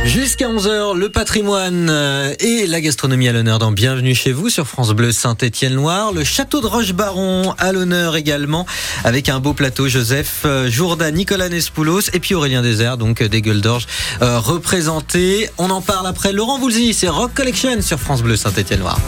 [0.04, 4.68] Jusqu'à 11h, le patrimoine euh, et la gastronomie à l'honneur dans Bienvenue chez vous sur
[4.68, 6.12] France Bleu Saint-Étienne-Loire.
[6.12, 8.66] Le château de Rochebaron à l'honneur également
[9.06, 13.30] avec un beau plateau Joseph euh, Jourda, Nicolas Nespoulos et puis Aurélien Désert, donc euh,
[13.30, 13.88] des gueules d'orge
[14.20, 15.50] représentés.
[15.58, 19.00] On en parle après Laurent Voulzy, c'est Rock Collection sur France Bleu Saint-Étienne-Loire.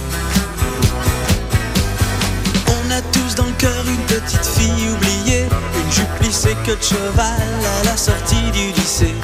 [2.92, 6.84] On a tous dans le cœur une petite fille oubliée, une jupe plissée que de
[6.84, 7.40] cheval
[7.80, 9.16] à la sortie du lycée.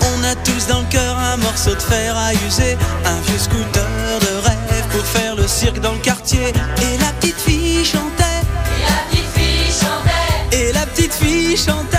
[0.00, 3.86] On a tous dans le cœur un morceau de fer à user, un vieux scooter
[4.20, 6.48] de rêve pour faire le cirque dans le quartier.
[6.48, 8.42] Et la petite fille chantait.
[8.72, 10.56] Et la petite fille chantait.
[10.58, 11.98] Et la petite fille chantait.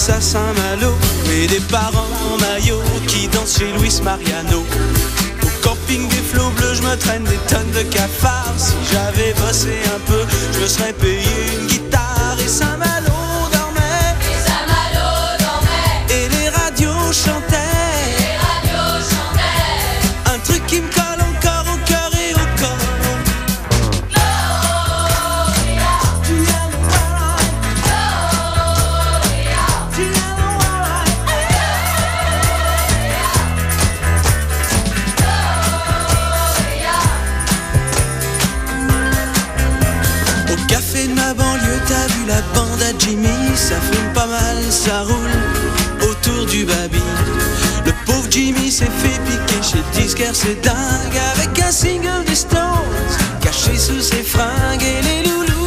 [0.00, 0.94] Vacances à Saint-Malo
[1.32, 4.64] et des parents en maillot qui dansent chez Luis Mariano.
[5.42, 8.54] Au camping des flots bleus, je me traîne des tonnes de cafards.
[8.56, 11.26] Si j'avais bossé un peu, je me serais payé
[11.60, 12.09] une guitare
[44.70, 47.02] ça roule autour du baby.
[47.84, 52.36] Le pauvre Jimmy s'est fait piquer chez disquaire, c'est dingue, avec un single des
[53.40, 55.59] caché sous ses fringues et les loulous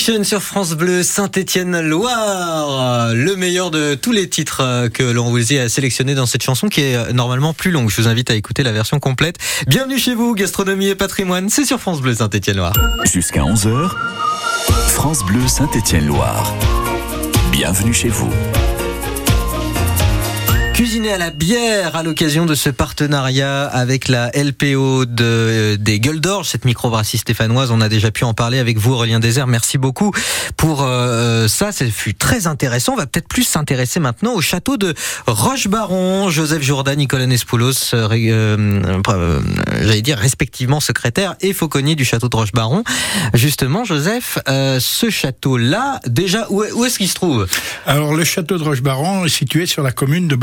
[0.00, 3.14] Sur France Bleu Saint-Étienne-Loire.
[3.14, 6.68] Le meilleur de tous les titres euh, que Laurent Woolsey a sélectionné dans cette chanson
[6.68, 7.90] qui est euh, normalement plus longue.
[7.90, 9.36] Je vous invite à écouter la version complète.
[9.66, 11.50] Bienvenue chez vous, gastronomie et patrimoine.
[11.50, 12.72] C'est sur France Bleu Saint-Étienne-Loire.
[13.12, 13.90] Jusqu'à 11h,
[14.88, 16.54] France Bleu Saint-Étienne-Loire.
[17.52, 18.32] Bienvenue chez vous.
[21.00, 25.98] Cuisiner à la bière à l'occasion de ce partenariat avec la LPO de, euh, des
[25.98, 27.70] Gueules d'Orge, cette microbrasserie stéphanoise.
[27.70, 29.46] On a déjà pu en parler avec vous, Aurélien Désert.
[29.46, 30.12] Merci beaucoup
[30.58, 31.72] pour euh, ça.
[31.72, 32.92] Ça fut très intéressant.
[32.92, 34.92] On va peut-être plus s'intéresser maintenant au château de
[35.26, 36.28] Roche-Baron.
[36.28, 39.40] Joseph Jourdan, Nicolas Nespoulos, euh, euh, euh,
[39.80, 42.84] j'allais dire respectivement secrétaire et fauconnier du château de Roche-Baron.
[43.32, 47.46] Justement, Joseph, euh, ce château-là, déjà, où, est- où est-ce qu'il se trouve?
[47.86, 50.36] Alors, le château de Rochebaron est situé sur la commune de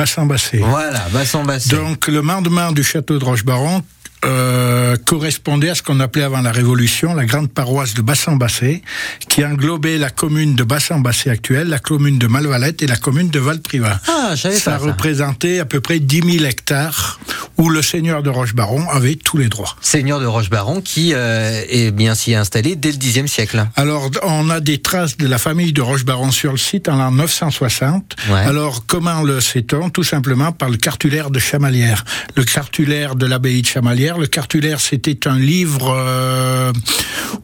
[0.53, 1.75] Voilà, Bassin-Bassé.
[1.75, 3.81] Donc, le mandement du château de Rochebaron
[4.25, 8.81] euh, correspondait à ce qu'on appelait avant la Révolution la grande paroisse de Bassin-Bassé,
[9.29, 13.39] qui englobait la commune de Bassin-Bassé actuelle, la commune de Malvalette et la commune de
[13.39, 13.99] Val-Privat.
[14.07, 14.77] Ah, ça ça.
[14.77, 17.19] représentait à peu près 10 000 hectares
[17.57, 19.75] où le seigneur de Rochebaron avait tous les droits.
[19.81, 23.65] Seigneur de Rochebaron qui euh, est bien s'y installé dès le Xe siècle.
[23.75, 27.11] Alors, on a des traces de la famille de Rochebaron sur le site en l'an
[27.11, 28.15] 960.
[28.29, 28.39] Ouais.
[28.39, 29.89] Alors, comment le sait-on?
[29.89, 32.03] Tout simplement par le cartulaire de Chamalières.
[32.35, 34.06] Le cartulaire de l'abbaye de Chamalières.
[34.17, 36.71] Le cartulaire, c'était un livre euh,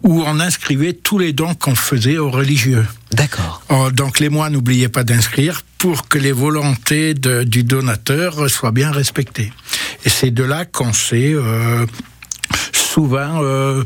[0.04, 2.86] où on inscrivait tous les dons qu'on faisait aux religieux.
[3.12, 3.62] D'accord.
[3.70, 8.72] Oh, donc, les moines n'oubliaient pas d'inscrire pour que les volontés de- du donateur soient
[8.72, 9.52] bien respectées.
[10.06, 11.36] Et c'est de là qu'on sait...
[12.94, 13.84] souvent, euh,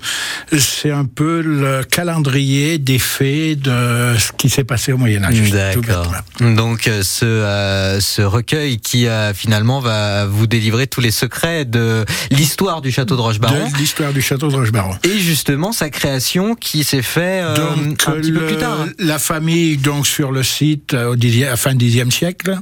[0.57, 5.49] c'est un peu le calendrier des faits de ce qui s'est passé au Moyen Âge.
[5.51, 6.11] D'accord.
[6.41, 11.63] Donc euh, ce, euh, ce recueil qui euh, finalement va vous délivrer tous les secrets
[11.65, 14.95] de l'histoire du château de Rochebaron De l'histoire du château de Rochebaron.
[15.03, 18.85] et justement sa création qui s'est fait Donc, un petit peu le- plus tard.
[18.99, 22.55] la famille donc sur le site au dixième- à fin Xe siècle.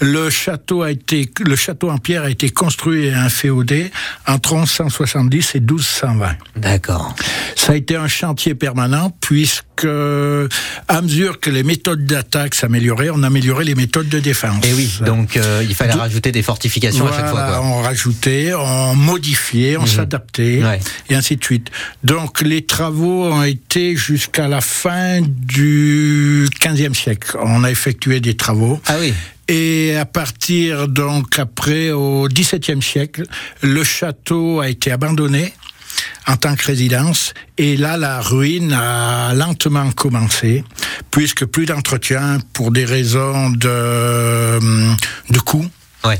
[0.00, 3.90] Le château a été, le château en pierre a été construit et inféodé
[4.26, 5.60] entre 1170 et
[5.92, 6.36] 1220.
[6.56, 7.14] D'accord.
[7.56, 9.86] Ça a été un chantier permanent puisque
[10.88, 14.64] à mesure que les méthodes d'attaque s'amélioraient, on améliorait les méthodes de défense.
[14.66, 17.42] Et oui, donc euh, il fallait De- rajouter des fortifications à chaque fois.
[17.42, 17.60] Quoi.
[17.62, 19.86] on rajoutait, on modifiait, on Mhm.
[19.88, 20.80] s'adaptait, Ouais.
[21.10, 21.70] et ainsi de suite.
[22.04, 27.36] Donc les travaux ont été jusqu'à la fin du XVe siècle.
[27.42, 28.80] On a effectué des travaux.
[28.86, 29.12] Ah oui.
[29.48, 33.24] Et à partir donc après au XVIIe siècle,
[33.62, 35.52] le château a été abandonné
[36.26, 37.34] en tant que résidence.
[37.58, 40.64] Et là, la ruine a lentement commencé,
[41.10, 44.58] puisque plus d'entretien pour des raisons de,
[45.30, 45.66] de coût.
[46.04, 46.18] Ouais.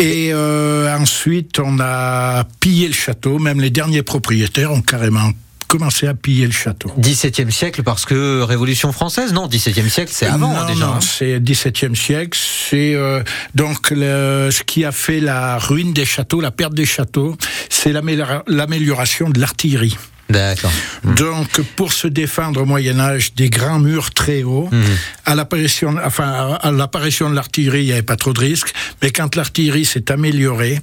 [0.00, 3.38] Et euh, ensuite, on a pillé le château.
[3.38, 5.30] Même les derniers propriétaires ont carrément
[5.78, 6.92] commencé à piller le château.
[7.00, 10.86] 17e siècle parce que Révolution française Non, 17e siècle c'est avant non, hein, déjà.
[10.86, 11.00] Non, hein.
[11.00, 12.38] c'est 17e siècle.
[12.70, 13.22] C'est euh,
[13.56, 17.36] donc le, ce qui a fait la ruine des châteaux, la perte des châteaux,
[17.68, 19.96] c'est l'améliora- l'amélioration de l'artillerie.
[20.30, 20.72] D'accord.
[21.04, 24.82] Donc, pour se défendre au Moyen Âge des grands murs très hauts, Mhm.
[25.26, 28.72] à l'apparition, enfin, à l'apparition de l'artillerie, il n'y avait pas trop de risques.
[29.02, 30.80] Mais quand l'artillerie s'est améliorée,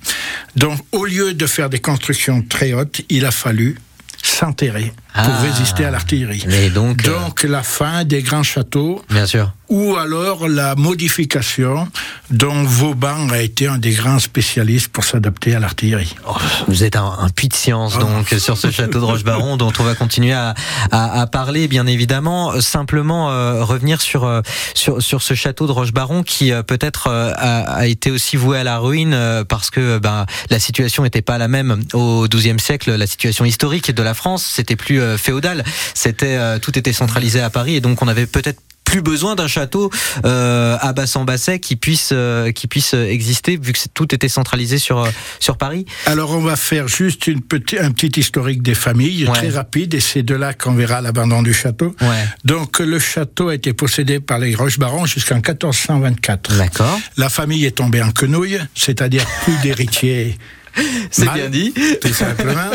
[0.55, 3.77] donc au lieu de faire des constructions très hautes, il a fallu
[4.24, 5.41] s'enterrer pour Ah.
[5.41, 6.45] résister à l'artillerie.
[6.74, 9.51] Donc, euh, Donc, la fin des grands châteaux, bien sûr.
[9.70, 11.88] ou alors la modification
[12.30, 16.16] dont Vauban a été un des grands spécialistes pour s'adapter à l'artillerie.
[16.28, 16.36] Oh,
[16.68, 19.84] vous êtes un, un puits de science donc sur ce château de Rochebaron dont on
[19.84, 20.53] va continuer à,
[20.91, 22.59] à, à parler bien évidemment.
[22.62, 24.41] Simplement euh, revenir sur, euh,
[24.74, 28.78] sur sur ce château de Rochebaron qui peut-être a, a été aussi voué à la
[28.78, 29.18] ruine
[29.49, 32.95] parce que ben la situation n'était pas la même au XIIe siècle.
[32.95, 35.63] La situation historique de la France c'était plus euh, féodal.
[35.93, 39.47] C'était euh, tout était centralisé à Paris et donc on avait peut-être plus besoin d'un
[39.47, 39.89] château
[40.25, 45.07] euh, à Bassan-Basset qui puisse euh, qui puisse exister vu que tout était centralisé sur
[45.39, 45.85] sur Paris.
[46.07, 49.33] Alors on va faire juste une petit, un petit historique des familles, Ouais.
[49.33, 51.95] très rapide, et c'est de là qu'on verra l'abandon du château.
[52.01, 52.25] Ouais.
[52.43, 56.57] Donc le château a été possédé par les Rochebarons jusqu'en 1424.
[56.57, 56.99] D'accord.
[57.15, 60.37] La famille est tombée en quenouille, c'est-à-dire plus d'héritiers.
[61.11, 61.74] C'est bien dit.
[62.01, 62.69] Tout simplement.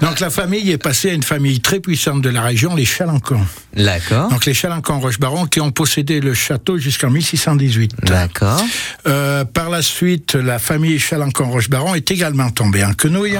[0.00, 3.44] Donc la famille est passée à une famille très puissante de la région, les Chalancons.
[3.74, 4.28] D'accord.
[4.30, 7.92] Donc les Chalancons Rochebaron qui ont possédé le château jusqu'en 1618.
[8.04, 8.62] D'accord.
[9.06, 13.38] Euh, par la suite, la famille Chalancon-Rochebaron est également tombée en quenouille.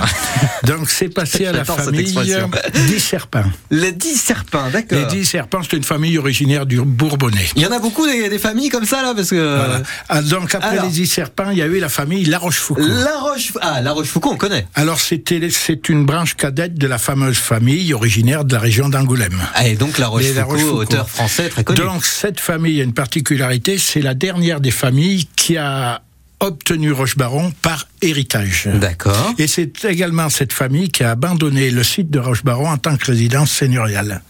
[0.64, 2.50] Donc c'est passé à la famille expression.
[2.86, 3.44] Dix Serpents.
[3.70, 4.98] Les dix serpents, d'accord.
[4.98, 7.48] Les Dix Serpents, c'est une famille originaire du Bourbonnais.
[7.56, 9.82] Il y en a beaucoup des, des familles comme ça là parce que Voilà.
[10.08, 10.84] Ah, donc après alors.
[10.84, 12.86] les Dix Serpents, il y a eu la famille La Rochefoucauld.
[12.88, 13.16] La
[13.60, 14.66] ah la Rochefoucauld on connaît.
[14.74, 19.40] Alors c'était c'est une branche cadette de la fameuse famille originaire de la région d'Angoulême.
[19.54, 21.80] Ah, et donc la Rochefoucauld, auteur français très connu.
[21.80, 26.02] Donc cette famille a une particularité, c'est la dernière des familles qui a
[26.40, 28.68] obtenu Rochebaron par héritage.
[28.74, 29.32] D'accord.
[29.38, 33.06] Et c'est également cette famille qui a abandonné le site de Rochebaron en tant que
[33.06, 34.22] résidence seigneuriale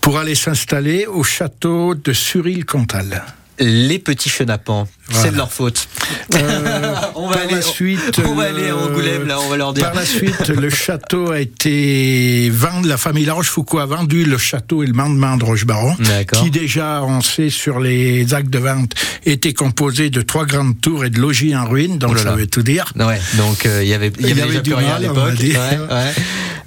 [0.00, 3.24] pour aller s'installer au château de Suril-Comtal.
[3.60, 5.22] Les petits chenapans, Voilà.
[5.24, 5.88] c'est de leur faute.
[6.34, 9.48] Euh, on va par aller la suite, on va le- aller à Angoulême là, on
[9.48, 9.84] va leur dire.
[9.84, 14.38] Par la suite, le château a été vendu, la famille La Rochefoucauld a vendu le
[14.38, 15.96] château et le mandement de Rochebaron,
[16.34, 18.92] qui déjà, on sait sur les actes de vente,
[19.26, 22.30] était composé de trois grandes tours et de logis en ruine, donc Oh là ça
[22.30, 22.36] là.
[22.36, 22.92] veut tout dire.
[22.96, 25.10] Ouais, donc euh, il y avait il y avait, déjà du plus rien à mal,
[25.10, 25.62] on va l'époque.
[25.90, 26.12] Ouais, ouais.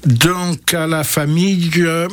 [0.06, 2.08] Donc à la famille euh,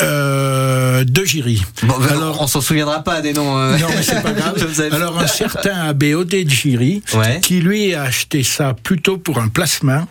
[0.00, 1.62] de Giry.
[1.82, 3.58] Bon, ben, Alors- on s'en souviendra pas des noms.
[3.58, 3.76] euh.
[3.78, 4.54] Non, mais c'est pas grave.
[4.92, 7.40] Alors, un certain abbé Odé de Giry, Ouais.
[7.42, 10.06] qui lui a acheté ça plutôt pour un placement.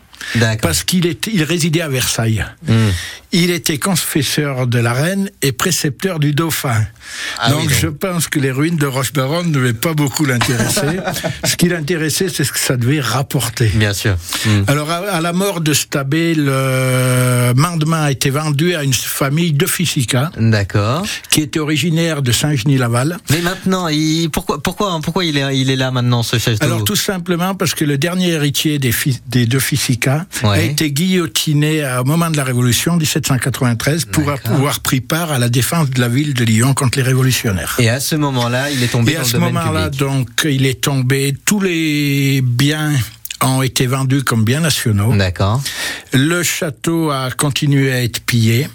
[0.61, 2.45] Parce qu'il était, il résidait à Versailles.
[2.67, 2.89] Hmm.
[3.31, 6.85] Il était confesseur de la reine et précepteur du dauphin.
[7.39, 7.77] Ah donc, oui, donc.
[7.81, 10.99] je pense que les ruines de Rochebaron ne devaient pas beaucoup l'intéresser.
[11.43, 13.67] ce qui l'intéressait, c'est ce que ça devait rapporter.
[13.75, 14.15] Bien sûr.
[14.45, 14.63] Hmm.
[14.67, 18.93] Alors, à, à la mort de cet abbé, le mandement a été vendu à une
[18.93, 21.05] famille de Fissica, D'accord.
[21.29, 23.17] qui était originaire de Saint-Genis-Laval.
[23.31, 26.63] Mais maintenant, il, pourquoi, pourquoi, pourquoi il est, il est là maintenant ce château?
[26.63, 28.93] Alors tout simplement parce que le dernier héritier des,
[29.27, 30.67] des deux Fissica a Ouais.
[30.67, 35.89] été guillotiné au moment de la Révolution 1793 pour avoir pris part à la défense
[35.89, 37.75] de la ville de Lyon contre les révolutionnaires.
[37.79, 40.65] Et à ce moment-là, il est tombé Et dans à le ce moment-là, donc, il
[40.65, 42.91] est tombé, tous les biens
[43.41, 45.13] ont été vendus comme biens nationaux.
[45.15, 45.61] D'accord.
[46.13, 48.67] Le château a continué à être pillé.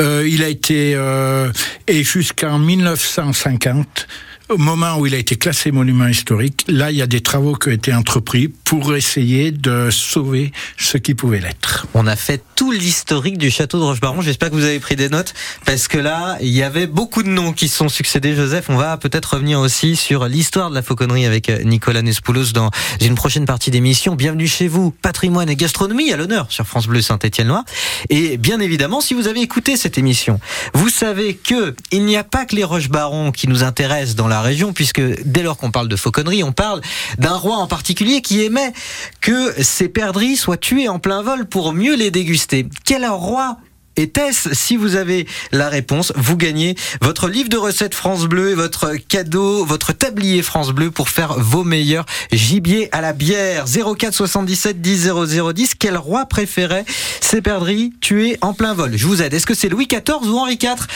[0.00, 1.50] Euh, il a été euh,
[1.86, 4.06] et jusqu'en 1950,
[4.50, 7.54] au moment où il a été classé monument historique, là il y a des travaux
[7.54, 11.86] qui ont été entrepris pour essayer de sauver ce qui pouvait l'être.
[11.94, 14.22] On a fait tout l'historique du château de Rochebaron.
[14.22, 15.34] J'espère que vous avez pris des notes
[15.64, 18.34] parce que là, il y avait beaucoup de noms qui sont succédés.
[18.34, 22.52] Joseph, on va peut-être revenir aussi sur l'histoire de la fauconnerie avec euh, Nicolas Nespoulos
[22.52, 22.70] dans
[23.00, 24.16] une prochaine partie d'émission.
[24.16, 27.64] Bienvenue chez vous, patrimoine et gastronomie à l'honneur sur France Bleu Saint-Étienne-Loire.
[28.08, 30.40] Et bien évidemment, si vous avez écouté cette émission,
[30.74, 34.39] vous savez que il n'y a pas que les Rochebarons qui nous intéressent dans la
[34.42, 36.80] région, puisque dès lors qu'on parle de fauconnerie, on parle
[37.18, 38.72] d'un roi en particulier qui aimait
[39.20, 42.66] que ses perdrix soient tués en plein vol pour mieux les déguster.
[42.84, 43.58] Quel roi
[44.00, 48.54] était-ce Si vous avez la réponse, vous gagnez votre livre de recettes France Bleu et
[48.54, 53.64] votre cadeau, votre tablier France Bleu pour faire vos meilleurs gibiers à la bière.
[53.66, 55.74] 04 77 10 00 10.
[55.78, 56.84] Quel roi préférait
[57.20, 58.96] ses perdrix tués en plein vol?
[58.96, 59.34] Je vous aide.
[59.34, 60.86] Est-ce que c'est Louis XIV ou Henri IV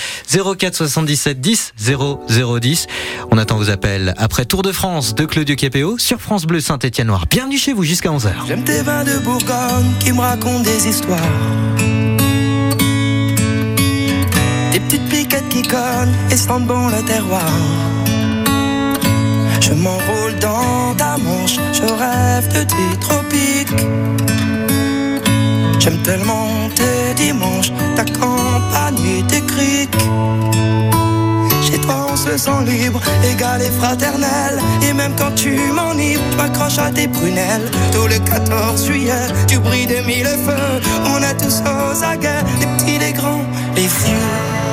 [0.56, 2.86] 04 77 10 00 10.
[3.30, 7.26] On attend vos appels après Tour de France de Claudio Capéo sur France Bleu Saint-Étienne-Noir.
[7.30, 8.32] Bienvenue chez vous jusqu'à 11h.
[8.46, 11.20] J'aime tes vins de Bourgogne qui me racontent des histoires.
[15.50, 17.42] Qui cognent et sentent bon le terroir.
[19.60, 23.74] Je m'enroule dans ta manche, je rêve de tes tropiques.
[25.78, 29.96] J'aime tellement tes dimanches, ta campagne tes criques.
[31.62, 33.00] Chez toi on se sent libre,
[33.32, 38.18] égal et fraternel Et même quand tu m'enivres, tu m'accroches à tes prunelles Tout le
[38.18, 43.12] 14 juillet, tu brilles de mille feux On est tous aux aguets, les petits, les
[43.12, 44.63] grands, les vieux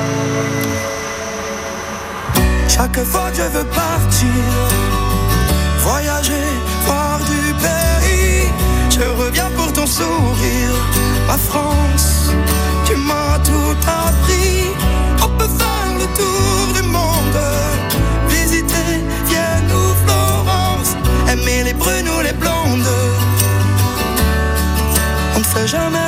[2.68, 4.28] Chaque fois je veux partir
[5.82, 6.48] Voyager,
[6.86, 8.48] voir du pays
[8.88, 10.74] Je reviens pour ton sourire.
[11.26, 12.30] Ma France,
[12.84, 14.68] tu m'as tout appris.
[15.24, 17.40] On peut faire le tour du monde.
[18.28, 18.92] Visiter
[19.26, 20.96] Vienne ou Florence.
[21.32, 22.94] Aimer les brunes ou les blondes.
[25.34, 26.01] On ne fait jamais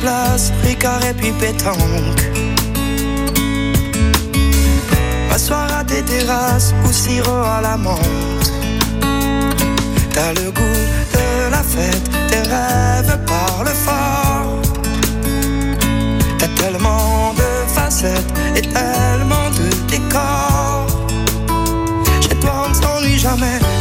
[0.00, 2.22] place, Ricard et puis pétanque.
[5.28, 8.52] M'asseoir à des terrasses ou sirop à la menthe.
[10.12, 10.80] T'as le goût
[11.14, 14.62] de la fête, tes rêves parlent fort.
[16.38, 20.86] T'as tellement de facettes et tellement de décors.
[22.20, 23.73] Chez toi, on ne s'ennuie jamais.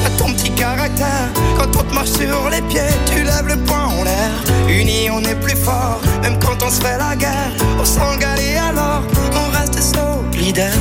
[1.57, 4.31] Quand on te marche sur les pieds, tu lèves le poing en l'air.
[4.67, 5.99] Unis, on est plus fort.
[6.21, 9.03] Même quand on se fait la guerre, on s'engale et alors
[9.35, 10.73] on reste solidaire.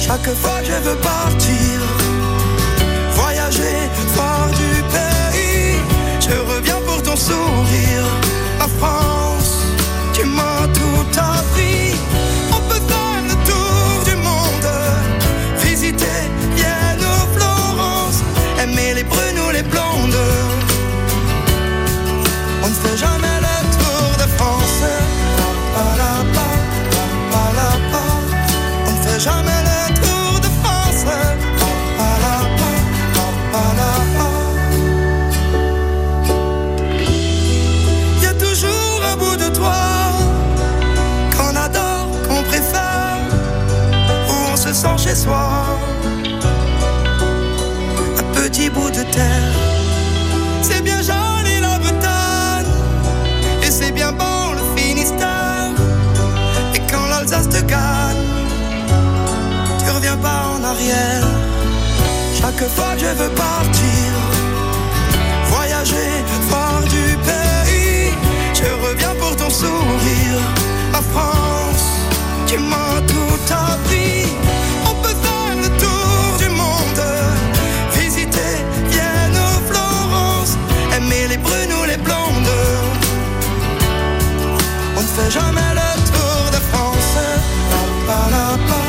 [0.00, 1.80] Chaque fois que je veux partir,
[3.14, 5.76] voyager fort du pays,
[6.20, 8.06] je reviens pour ton sourire.
[8.58, 9.62] La France,
[10.12, 11.41] tu m'as tout appris.
[18.62, 20.20] Aimer les brunes ou les blondes.
[22.62, 24.82] On ne fait jamais le tour de France.
[28.86, 31.04] On ne fait jamais le tour de France.
[33.52, 33.58] Pa.
[38.22, 39.82] Y a toujours un bout de toi
[41.36, 43.18] qu'on adore, qu'on préfère,
[44.28, 45.61] où on se sent chez soi.
[50.62, 52.66] C'est bien joli la Bretagne,
[53.62, 55.70] et c'est bien bon le Finistère.
[56.74, 58.26] Et quand l'Alsace te gagne,
[59.84, 61.26] tu reviens pas en arrière.
[62.40, 64.12] Chaque fois que je veux partir,
[65.46, 68.12] voyager fort du pays,
[68.54, 70.40] je reviens pour ton sourire.
[70.92, 71.86] La France,
[72.46, 74.21] tu m'as tout appris.
[81.32, 82.52] Les brunes ou les blondes.
[84.96, 87.16] On ne fait jamais le tour de France.
[88.06, 88.80] La, la, pa.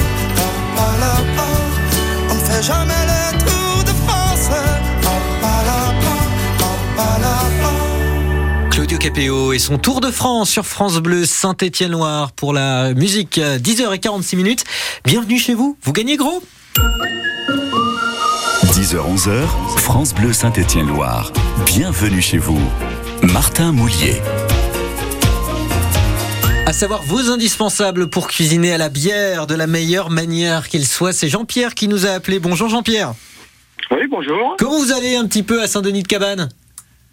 [2.29, 4.49] On ne fait jamais le tour de France.
[5.41, 5.79] La, la.
[8.69, 13.57] Claudio Capéo et son Tour de France sur France Bleu Saint-Étienne-Loire pour la musique euh,
[13.59, 14.63] 10h46 minutes.
[15.05, 16.43] Bienvenue chez vous, vous gagnez gros
[18.83, 21.31] 10h-11h, France Bleu Saint-Étienne-Loire.
[21.65, 22.59] Bienvenue chez vous.
[23.21, 24.21] Martin Moulier.
[26.65, 31.13] À savoir vos indispensables pour cuisiner à la bière de la meilleure manière qu'il soit.
[31.13, 32.39] C'est Jean-Pierre qui nous a appelé.
[32.39, 33.13] Bonjour Jean-Pierre.
[33.89, 34.57] Oui, bonjour.
[34.59, 36.49] Comment vous allez un petit peu à Saint-Denis de Cabane?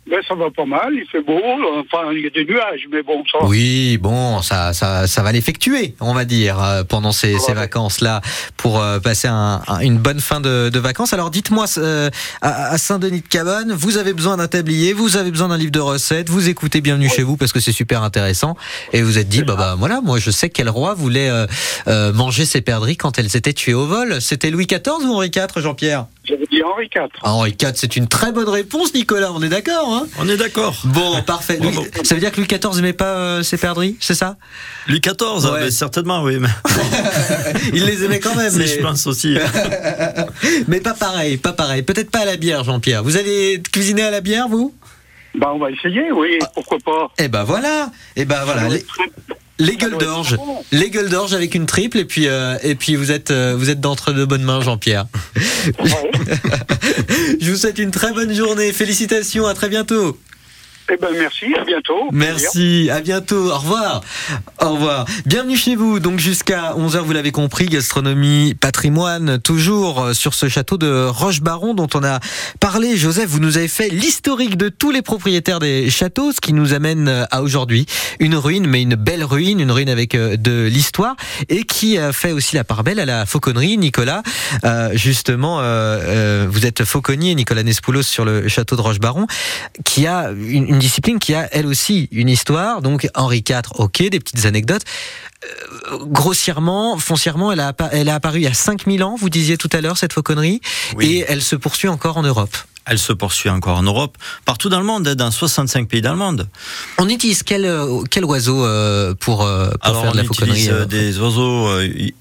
[0.09, 1.38] Ben, ça va pas mal, il fait beau,
[1.78, 3.46] enfin il y a des nuages, mais bon, ça va.
[3.46, 8.20] Oui, bon, ça, ça, ça va l'effectuer, on va dire, euh, pendant ces, ces vacances-là,
[8.57, 11.12] pour euh, passer un- un- une bonne fin de, de vacances.
[11.12, 12.11] Alors dites-moi, euh,
[12.42, 15.70] à, à Saint-Denis de Cabane, vous avez besoin d'un tablier, vous avez besoin d'un livre
[15.70, 18.57] de recettes, vous écoutez Bienvenue chez vous parce que c'est super intéressant,
[18.92, 21.46] et vous êtes dit, bah, bah voilà, moi je sais quel roi voulait euh,
[21.86, 24.20] euh, manger ses perdrix quand elles étaient tuées au vol.
[24.20, 26.07] C'était Louis XIV ou Henri IV, Jean-Pierre?
[26.31, 27.09] J'avais dit Henri IV.
[27.22, 30.07] Ah, Henri IV, c'est une très bonne réponse, Nicolas, on est d'accord hein?
[30.20, 30.74] On est d'accord.
[30.85, 31.59] Bon, parfait.
[31.61, 31.74] Louis-
[32.05, 34.37] ça veut dire que Louis XIV n'aimait pas euh, ses perdrix, c'est ça?
[34.87, 35.70] Louis XIV, ah, Ouais.
[35.70, 36.37] certainement, oui.
[36.39, 36.49] Mais...
[37.74, 38.51] Il les aimait quand même.
[38.51, 38.66] Si, mais...
[38.66, 39.37] je pense aussi.
[40.68, 41.83] mais pas pareil, pas pareil.
[41.83, 43.03] Peut-être pas à la bière, Jean-Pierre.
[43.03, 44.74] Vous allez cuisiner à la bière, vous?
[45.35, 47.11] Ben, on va essayer, oui, pourquoi pas.
[47.18, 47.91] Eh ben voilà.
[48.16, 48.68] Eh ben voilà.
[48.68, 48.85] Les,
[49.61, 50.36] les gueules d'orge,
[50.72, 53.70] les gueules d'orge avec une triple et puis euh, et puis vous êtes euh, vous
[53.70, 55.06] êtes d'entre de bonnes mains, Jean-Pierre.
[57.40, 58.72] Je vous souhaite une très bonne journée.
[58.72, 59.46] Félicitations.
[59.46, 60.18] À très bientôt.
[60.93, 62.09] Eh ben, merci, à bientôt.
[62.11, 64.01] Merci, à bientôt, au revoir.
[64.61, 65.05] Au revoir.
[65.24, 70.49] Bienvenue chez vous, donc jusqu'à 11h, vous l'avez compris, gastronomie, patrimoine, toujours euh, sur ce
[70.49, 72.18] château de Roche-Baron dont on a
[72.59, 72.97] parlé.
[72.97, 76.74] Joseph, vous nous avez fait l'historique de tous les propriétaires des châteaux, ce qui nous
[76.74, 77.86] amène euh, à aujourd'hui.
[78.18, 81.14] Une ruine, mais une belle ruine, une ruine avec euh, de l'histoire
[81.49, 83.78] et qui fait aussi la part belle à la fauconnerie.
[83.78, 84.22] Nicolas,
[84.93, 85.61] justement,
[86.49, 89.26] vous êtes fauconnier, Nicolas Nespoulos, sur le château de Roche-Baron,
[89.84, 92.83] qui a une discipline qui a elle aussi une histoire.
[92.83, 94.83] Donc Henri IV, ok, des petites anecdotes.
[95.45, 99.57] Euh, grossièrement, foncièrement, elle a, elle a apparu il y a 5000 ans, vous disiez
[99.57, 100.61] tout à l'heure, cette fauconnerie,
[101.01, 102.57] et elle se poursuit encore en Europe.
[102.91, 106.11] Elle se poursuit encore en Europe, partout dans le monde, hein, dans 65 pays dans
[106.11, 106.49] le monde.
[106.99, 110.59] On utilise quel, euh, quel oiseau euh, pour, euh, pour Alors faire de la fauconnerie
[110.64, 111.68] utilise des oiseaux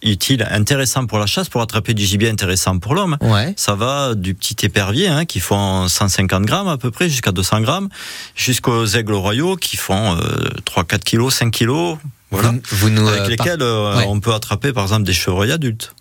[0.04, 3.18] utiles, intéressants pour la chasse, pour attraper du gibier intéressant pour l'homme.
[3.22, 3.52] Ouais.
[3.58, 7.62] Ça va du petit épervier hein, qui font 150 grammes à peu près, jusqu'à 200
[7.62, 7.90] grammes,
[8.36, 10.22] jusqu'aux aigles royaux qui font euh,
[10.66, 11.98] 3, 4 kilos, 5 kilos.
[12.30, 12.50] Voilà.
[12.52, 14.06] Vous, vous nous, Avec euh, lesquels par- euh, Ouais.
[14.08, 15.96] on peut attraper par exemple des chevreuils adultes.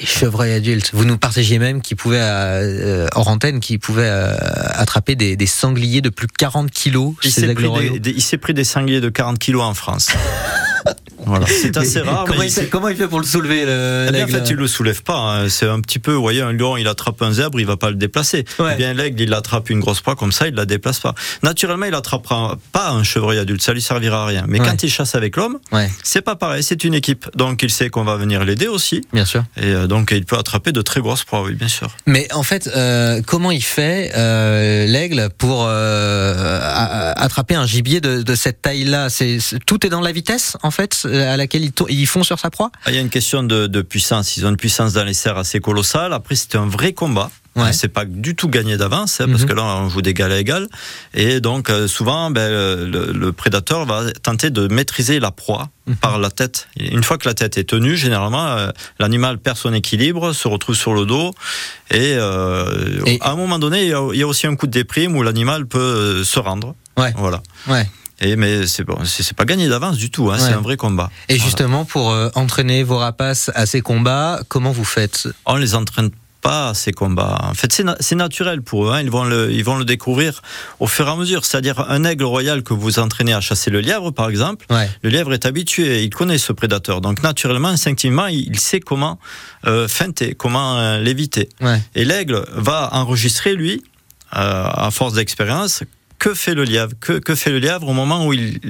[0.00, 0.90] Les chevreuils adultes.
[0.92, 4.36] Vous nous partagiez même qui pouvaient, euh, hors antenne, qui pouvaient euh,
[4.74, 9.00] attraper des, des sangliers de plus de 40 kilos Il s'est pris, pris des sangliers
[9.00, 10.08] de 40 kilos en France.
[11.26, 11.46] voilà.
[11.46, 12.24] C'est assez rare.
[12.26, 14.28] Comment, mais il fait, s'est- comment il fait pour le soulever, le, Eh bien, en
[14.28, 15.16] fait, il le soulève pas.
[15.18, 15.48] hein.
[15.48, 17.90] C'est un petit peu, vous voyez, un lion, il attrape un zèbre, il va pas
[17.90, 18.44] le déplacer.
[18.58, 18.70] Ouais.
[18.74, 21.14] Eh bien, l'aigle, il attrape une grosse proie comme ça, il la déplace pas.
[21.42, 24.44] Naturellement, il attrapera pas un chevreuil adulte, ça lui servira à rien.
[24.48, 24.66] Mais Ouais.
[24.66, 27.26] quand il chasse avec l'homme, Ouais, c'est pas pareil, c'est une équipe.
[27.34, 29.02] Donc, il sait qu'on va venir l'aider aussi.
[29.12, 29.44] bien sûr.
[29.56, 31.88] Et euh, donc, il peut attraper de très grosses proies, oui, bien sûr.
[32.06, 38.22] Mais en fait, euh, comment il fait euh, l'aigle pour euh, attraper un gibier de,
[38.22, 39.08] de cette taille-là?
[39.10, 42.38] C'est- tout est dans la vitesse en fait à laquelle il, tourne- il fond sur
[42.38, 42.70] sa proie.
[42.84, 44.36] Ah, Il y a une question de, de puissance.
[44.36, 46.12] Ils ont une puissance dans les serres assez colossale.
[46.12, 47.30] Après, c'est un vrai combat.
[47.56, 47.72] Ouais.
[47.72, 49.48] C'est pas du tout gagné d'avance, hein, parce Mhm.
[49.48, 50.68] que là, on joue d'égal à égal.
[51.12, 55.96] Et donc, euh, souvent, ben, le, le prédateur va tenter de maîtriser la proie Mhm.
[55.96, 56.68] par la tête.
[56.78, 60.76] Une fois que la tête est tenue, généralement, euh, l'animal perd son équilibre, se retrouve
[60.76, 61.34] sur le dos.
[61.90, 64.54] Et, euh, Et- à un moment donné, il y, a, il y a aussi un
[64.54, 66.76] coup de déprime où l'animal peut se rendre.
[66.96, 67.12] Ouais.
[67.16, 67.42] Voilà.
[67.66, 67.88] Ouais.
[68.20, 70.30] Et, mais c'est bon, c'est pas gagné d'avance du tout.
[70.30, 70.40] Hein, Ouais.
[70.40, 71.10] C'est un vrai combat.
[71.28, 71.44] Et Voilà.
[71.44, 75.28] justement, pour euh, entraîner vos rapaces à ces combats, comment vous faites?
[75.46, 76.10] On les entraîne
[76.40, 77.36] pas à ces combats.
[77.42, 78.92] En fait, c'est na- c'est naturel pour eux.
[78.92, 79.00] hein.
[79.02, 80.40] Ils, vont le, ils vont le découvrir
[80.78, 81.44] au fur et à mesure.
[81.44, 84.64] C'est-à-dire un aigle royal que vous entraînez à chasser le lièvre, par exemple.
[84.70, 84.88] Ouais.
[85.02, 87.00] Le lièvre est habitué, il connaît ce prédateur.
[87.00, 89.18] Donc naturellement, instinctivement, il il sait comment
[89.66, 91.48] euh, feinter, comment euh, l'éviter.
[91.60, 91.82] Ouais.
[91.96, 93.82] Et l'aigle va enregistrer, lui,
[94.36, 95.82] euh, à force d'expérience,
[96.18, 98.60] que fait le lièvre que, que fait le lièvre au moment où il,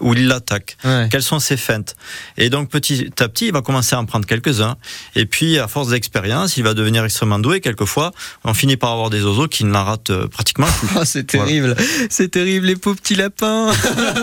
[0.00, 0.76] où il l'attaque?
[0.84, 1.08] Ouais.
[1.10, 1.96] Quelles sont ses feintes?
[2.36, 4.76] Et donc petit à petit, il va commencer à en prendre quelques-uns.
[5.14, 7.60] Et puis, à force d'expérience, il va devenir extrêmement doué.
[7.60, 8.12] Quelquefois,
[8.44, 10.88] on finit par avoir des oiseaux qui n'en ratent euh, pratiquement plus.
[11.00, 11.76] Oh, c'est terrible,
[12.10, 13.70] c'est terrible les pauvres petits lapins.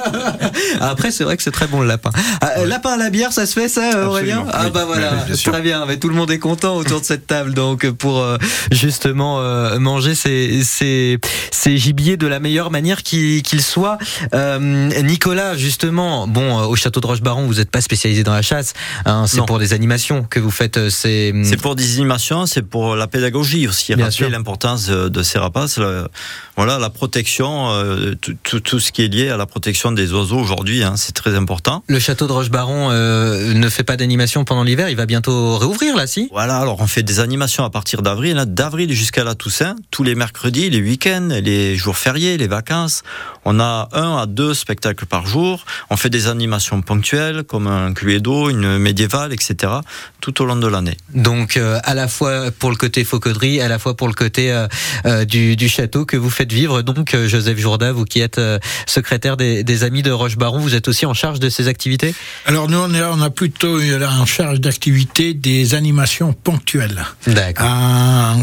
[0.82, 2.09] Après, c'est vrai que c'est très bon le lapin.
[2.41, 4.45] Ah, euh, Lapin à la bière, ça se fait ça, euh, Aurélien?
[4.47, 5.86] Absolument, Ah bah voilà, Oui, bien très bien.
[5.86, 8.38] Mais tout le monde est content autour de cette table, donc pour euh,
[8.72, 11.20] justement euh, manger ces, ces,
[11.51, 13.97] ces gibiers de la meilleure manière qu'il soit.
[14.34, 14.60] Euh,
[15.03, 18.74] Nicolas, justement, bon, euh, au château de Rochebaron, vous n'êtes pas spécialisé dans la chasse.
[19.06, 21.34] hein, c'est pour des animations que vous faites euh, ces.
[21.43, 23.93] C'est pour des animations, c'est pour la pédagogie aussi.
[23.95, 24.30] Bien rappeler sûr.
[24.30, 25.78] l'importance de, de ces rapaces.
[25.78, 26.08] le-
[26.56, 30.14] voilà, la protection, euh, tout, tout, tout ce qui est lié à la protection des
[30.14, 31.84] oiseaux aujourd'hui, hein, c'est très important.
[31.88, 34.89] Le château de Rochebaron euh, ne fait pas d'animation pendant l'hiver.
[34.89, 36.30] Il va bientôt réouvrir là, si?
[36.32, 40.03] Voilà, alors on fait des animations à partir d'avril, hein, d'avril jusqu'à la Toussaint, tous
[40.03, 43.03] les mercredis, les week-ends, les jours fériés, les vacances.
[43.43, 45.66] On a un à deux spectacles par jour.
[45.89, 49.74] On fait des animations ponctuelles comme un cluedo, une médiévale, etc.
[50.22, 50.97] tout au long de l'année.
[51.14, 54.51] Donc euh, à la fois pour le côté fauconnerie, à la fois pour le côté
[54.51, 54.68] euh,
[55.06, 56.82] euh, du, du château que vous faites vivre.
[56.82, 60.76] Donc euh, Joseph Jourda, vous qui êtes euh, secrétaire des, des Amis de Rochebaron, vous
[60.76, 62.14] êtes aussi en charge de ces activités?
[62.46, 67.06] Alors nous, on, est- on a plutôt en charge d'activité des animations ponctuelles.
[67.28, 67.68] D'accord.
[67.68, 68.41] En,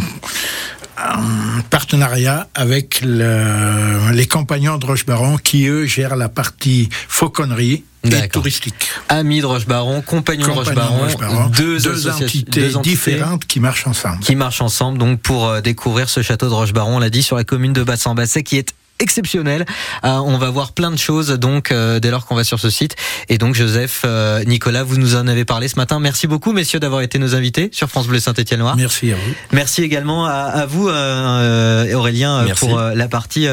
[1.03, 8.29] en partenariat avec le- les compagnons de Rochebaron qui, eux, gèrent la partie fauconnerie et
[8.29, 8.89] touristique.
[9.09, 13.61] Amis de Rochebaron, compagnons de Rochebaron, Rochebaron, deux, deux associations- entités deux entités différentes qui
[13.61, 14.21] marchent ensemble.
[14.21, 17.37] qui marchent ensemble donc pour euh, découvrir ce château de Rochebaron, on l'a dit sur
[17.37, 19.67] la commune de Bassan-Basset qui est exceptionnel.
[20.05, 22.71] Euh, on va voir plein de choses donc euh, dès lors qu'on va sur ce
[22.71, 22.95] site.
[23.29, 25.99] Et donc Joseph, euh, Nicolas, vous nous en avez parlé ce matin.
[25.99, 28.77] Merci beaucoup messieurs d'avoir été nos invités sur France Bleu Saint-Étienne-Loire.
[28.77, 29.35] Merci à vous.
[29.51, 32.67] Merci également à, à vous, Aurélien, Merci.
[32.67, 33.49] pour la partie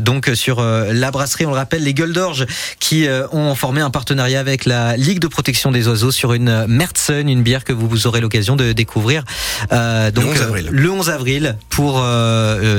[0.00, 1.46] donc sur la brasserie.
[1.46, 2.46] On le rappelle, les Gueules d'Orge
[2.78, 7.28] qui ont formé un partenariat avec la Ligue de protection des oiseaux sur une Mertsen,
[7.28, 9.24] une bière que vous, aurez l'occasion de découvrir
[9.70, 10.68] donc 11 euh, avril.
[10.70, 12.04] le 11 avril pour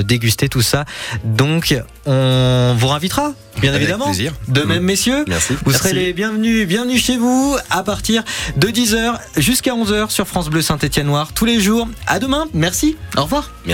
[0.05, 0.85] déguster tout ça.
[1.23, 1.72] Donc
[2.05, 4.05] on vous invitera, bien Avec évidemment.
[4.05, 4.33] plaisir.
[4.47, 5.23] De même, messieurs.
[5.27, 5.53] Merci.
[5.53, 5.79] Vous Merci.
[5.79, 8.23] serez les bienvenus, bienvenus chez vous à partir
[8.57, 11.87] de 10h jusqu'à 11h sur France Bleu Saint-Étienne Noir tous les jours.
[12.07, 12.45] À demain.
[12.53, 12.97] Merci.
[13.17, 13.51] Au revoir.
[13.65, 13.71] Merci.